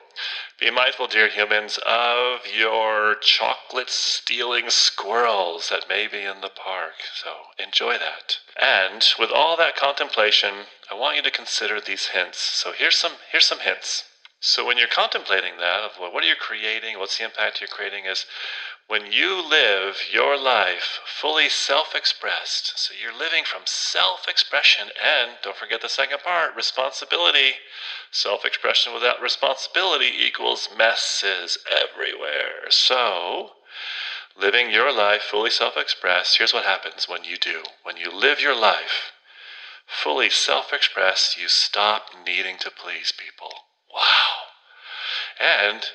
Be 0.60 0.72
mindful, 0.72 1.08
dear 1.08 1.30
humans, 1.30 1.78
of 1.86 2.40
your 2.48 3.16
chocolate 3.22 3.92
stealing 3.92 4.70
squirrels 4.70 5.70
that 5.70 5.88
may 5.88 6.08
be 6.08 6.24
in 6.24 6.42
the 6.42 6.50
park. 6.50 6.94
So 7.14 7.30
enjoy 7.64 7.94
that. 8.00 8.38
And 8.60 9.06
with 9.20 9.30
all 9.30 9.56
that 9.58 9.76
contemplation, 9.76 10.66
I 10.92 10.96
want 10.96 11.18
you 11.18 11.22
to 11.22 11.32
consider 11.32 11.80
these 11.80 12.08
hints. 12.08 12.40
So 12.40 12.72
here's 12.72 12.96
some 12.96 13.14
here's 13.32 13.46
some 13.46 13.60
hints. 13.60 14.06
So 14.40 14.66
when 14.66 14.78
you're 14.78 14.88
contemplating 14.88 15.58
that, 15.58 15.82
of 15.82 15.92
what 15.98 16.24
are 16.24 16.28
you 16.28 16.36
creating, 16.36 17.00
what's 17.00 17.18
the 17.18 17.26
impact 17.26 17.60
you're 17.60 17.68
creating, 17.68 18.06
is 18.06 18.26
when 18.88 19.12
you 19.12 19.42
live 19.48 19.98
your 20.12 20.38
life 20.40 21.00
fully 21.06 21.50
self 21.50 21.94
expressed, 21.94 22.80
so 22.80 22.94
you're 22.94 23.18
living 23.18 23.44
from 23.44 23.64
self 23.66 24.28
expression, 24.28 24.90
and 25.04 25.32
don't 25.44 25.58
forget 25.58 25.82
the 25.82 25.90
second 25.90 26.20
part 26.20 26.56
responsibility. 26.56 27.56
Self 28.12 28.46
expression 28.46 28.94
without 28.94 29.22
responsibility 29.22 30.12
equals 30.18 30.70
messes 30.78 31.58
everywhere. 31.70 32.70
So, 32.70 33.52
living 34.40 34.72
your 34.72 34.94
life 34.94 35.24
fully 35.24 35.52
self 35.52 35.76
expressed, 35.76 36.38
here's 36.38 36.54
what 36.54 36.66
happens 36.66 37.10
when 37.10 37.24
you 37.24 37.38
do. 37.38 37.64
When 37.84 37.98
you 37.98 38.12
live 38.12 38.40
your 38.40 38.56
life 38.56 39.12
fully 39.86 40.30
self 40.30 40.72
expressed, 40.72 41.38
you 41.38 41.50
stop 41.50 42.08
needing 42.26 42.58
to 42.60 42.72
please 42.72 43.12
people. 43.12 43.52
Wow. 43.94 44.48
And 45.40 45.86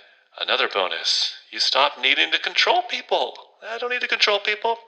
Another 0.40 0.66
bonus 0.66 1.34
you 1.52 1.60
stop 1.60 2.00
needing 2.00 2.32
to 2.32 2.38
control 2.38 2.82
people. 2.88 3.34
I 3.62 3.78
don't 3.78 3.90
need 3.90 4.00
to 4.00 4.08
control 4.08 4.40
people. 4.40 4.78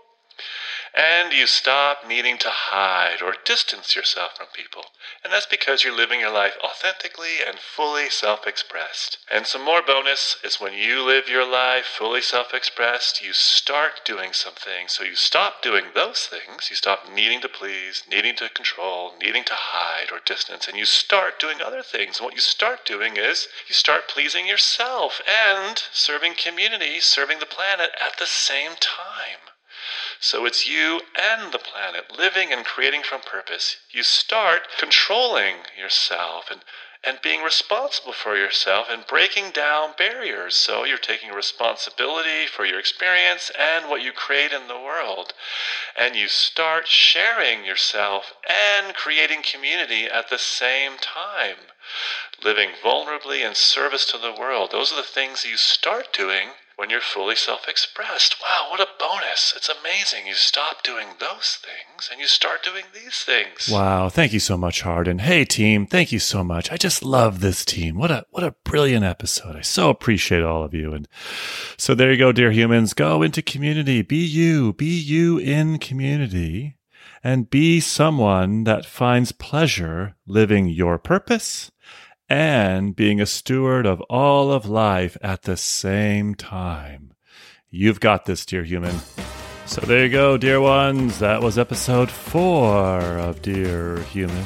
And 0.97 1.33
you 1.33 1.49
stop 1.49 2.07
needing 2.07 2.39
to 2.39 2.51
hide 2.51 3.21
or 3.21 3.35
distance 3.45 3.97
yourself 3.97 4.37
from 4.37 4.47
people. 4.55 4.85
And 5.25 5.33
that's 5.33 5.45
because 5.45 5.83
you're 5.83 5.93
living 5.93 6.21
your 6.21 6.31
life 6.31 6.57
authentically 6.63 7.43
and 7.45 7.59
fully 7.59 8.09
self 8.09 8.47
expressed. 8.47 9.19
And 9.29 9.45
some 9.45 9.65
more 9.65 9.83
bonus 9.83 10.37
is 10.45 10.61
when 10.61 10.73
you 10.73 11.03
live 11.03 11.29
your 11.29 11.45
life 11.45 11.87
fully 11.87 12.23
self 12.23 12.55
expressed, 12.55 13.25
you 13.25 13.33
start 13.33 14.05
doing 14.05 14.33
some 14.33 14.55
things. 14.55 14.93
So 14.93 15.03
you 15.03 15.17
stop 15.17 15.63
doing 15.63 15.87
those 15.95 16.29
things. 16.29 16.71
You 16.71 16.77
stop 16.77 17.11
needing 17.13 17.41
to 17.41 17.49
please, 17.49 18.05
needing 18.09 18.37
to 18.37 18.49
control, 18.49 19.15
needing 19.21 19.43
to 19.45 19.55
hide 19.55 20.13
or 20.13 20.21
distance, 20.25 20.69
and 20.69 20.79
you 20.79 20.85
start 20.85 21.41
doing 21.41 21.61
other 21.61 21.83
things. 21.83 22.19
And 22.19 22.27
what 22.27 22.35
you 22.35 22.41
start 22.41 22.87
doing 22.87 23.17
is 23.17 23.49
you 23.67 23.75
start 23.75 24.07
pleasing 24.07 24.47
yourself 24.47 25.21
and 25.27 25.83
serving 25.93 26.35
community, 26.35 27.01
serving 27.01 27.41
the 27.41 27.47
planet 27.47 27.91
at 28.01 28.19
the 28.21 28.27
same 28.27 28.77
time. 28.79 29.54
So 30.25 30.47
it's 30.47 30.67
you 30.67 31.03
and 31.21 31.53
the 31.53 31.59
planet 31.59 32.17
living 32.17 32.51
and 32.51 32.65
creating 32.65 33.03
from 33.03 33.21
purpose. 33.21 33.77
You 33.91 34.03
start 34.03 34.69
controlling 34.79 35.57
yourself 35.79 36.47
and, 36.51 36.63
and 37.07 37.21
being 37.21 37.43
responsible 37.43 38.15
for 38.15 38.35
yourself 38.35 38.87
and 38.89 39.07
breaking 39.07 39.51
down 39.51 39.91
barriers. 39.99 40.57
So 40.57 40.85
you're 40.85 40.97
taking 40.97 41.33
responsibility 41.33 42.47
for 42.47 42.65
your 42.65 42.79
experience 42.79 43.53
and 43.59 43.91
what 43.91 44.01
you 44.01 44.13
create 44.13 44.51
in 44.51 44.67
the 44.67 44.81
world. 44.81 45.35
And 45.95 46.17
you 46.17 46.29
start 46.29 46.89
sharing 46.89 47.67
yourself 47.67 48.33
and 48.49 48.95
creating 48.95 49.43
community 49.43 50.07
at 50.07 50.31
the 50.31 50.39
same 50.39 50.93
time. 50.97 51.69
Living 52.43 52.71
vulnerably 52.83 53.47
in 53.47 53.55
service 53.55 54.05
to 54.11 54.19
the 54.19 54.35
world. 54.39 54.71
Those 54.73 54.93
are 54.93 54.97
the 54.97 55.03
things 55.03 55.45
you 55.45 55.57
start 55.57 56.13
doing 56.13 56.51
when 56.77 56.91
you're 56.91 57.01
fully 57.01 57.37
self 57.37 57.69
expressed. 57.69 58.37
Wow, 58.43 58.69
what 58.71 58.81
a 58.81 58.89
bonus! 58.99 59.55
It's 59.57 59.69
amazing. 59.69 60.27
You 60.27 60.35
stop 60.35 60.83
doing 60.83 61.09
those 61.21 61.59
things 61.63 62.09
and 62.11 62.21
you 62.21 62.27
start 62.27 62.63
doing 62.65 62.85
these 62.93 63.23
things. 63.23 63.69
Wow, 63.73 64.09
thank 64.09 64.33
you 64.33 64.41
so 64.41 64.57
much, 64.57 64.83
Hardin. 64.83 65.21
Hey 65.21 65.45
team, 65.45 65.87
thank 65.87 66.13
you 66.13 66.19
so 66.19 66.43
much. 66.43 66.71
I 66.73 66.77
just 66.77 67.05
love 67.05 67.41
this 67.41 67.65
team. 67.65 67.97
What 67.97 68.11
a 68.11 68.27
what 68.31 68.45
a 68.45 68.55
brilliant 68.65 69.05
episode. 69.05 69.57
I 69.57 69.63
so 69.63 69.91
appreciate 69.91 70.43
all 70.43 70.65
of 70.65 70.75
you. 70.75 70.93
And 70.93 71.09
so 71.77 71.95
there 71.95 72.11
you 72.11 72.19
go, 72.19 72.33
dear 72.33 72.51
humans. 72.51 72.95
Go 72.95 73.23
into 73.23 73.43
community. 73.43 74.03
Be 74.03 74.25
you. 74.25 74.73
Be 74.73 74.87
you 74.87 75.39
in 75.39 75.79
community. 75.79 76.77
And 77.23 77.51
be 77.51 77.81
someone 77.81 78.65
that 78.65 78.87
finds 78.87 79.33
pleasure 79.33 80.15
living 80.27 80.69
your 80.69 80.99
purpose 80.99 81.71
and 82.29 82.97
being 82.97 83.21
a 83.21 83.27
steward 83.27 83.87
of 83.87 84.01
all 84.03 84.53
of 84.53 84.67
life 84.67 85.17
at 85.23 85.43
the 85.43 85.57
same 85.57 86.35
time. 86.35 87.13
You've 87.71 88.01
got 88.01 88.25
this, 88.25 88.47
dear 88.47 88.65
human. 88.65 88.97
So 89.67 89.81
there 89.81 90.05
you 90.05 90.13
go, 90.13 90.37
dear 90.37 90.61
ones. 90.61 91.19
That 91.19 91.43
was 91.43 91.59
episode 91.59 92.11
four 92.11 93.01
of 93.01 93.43
Dear 93.43 93.99
Human. 94.03 94.45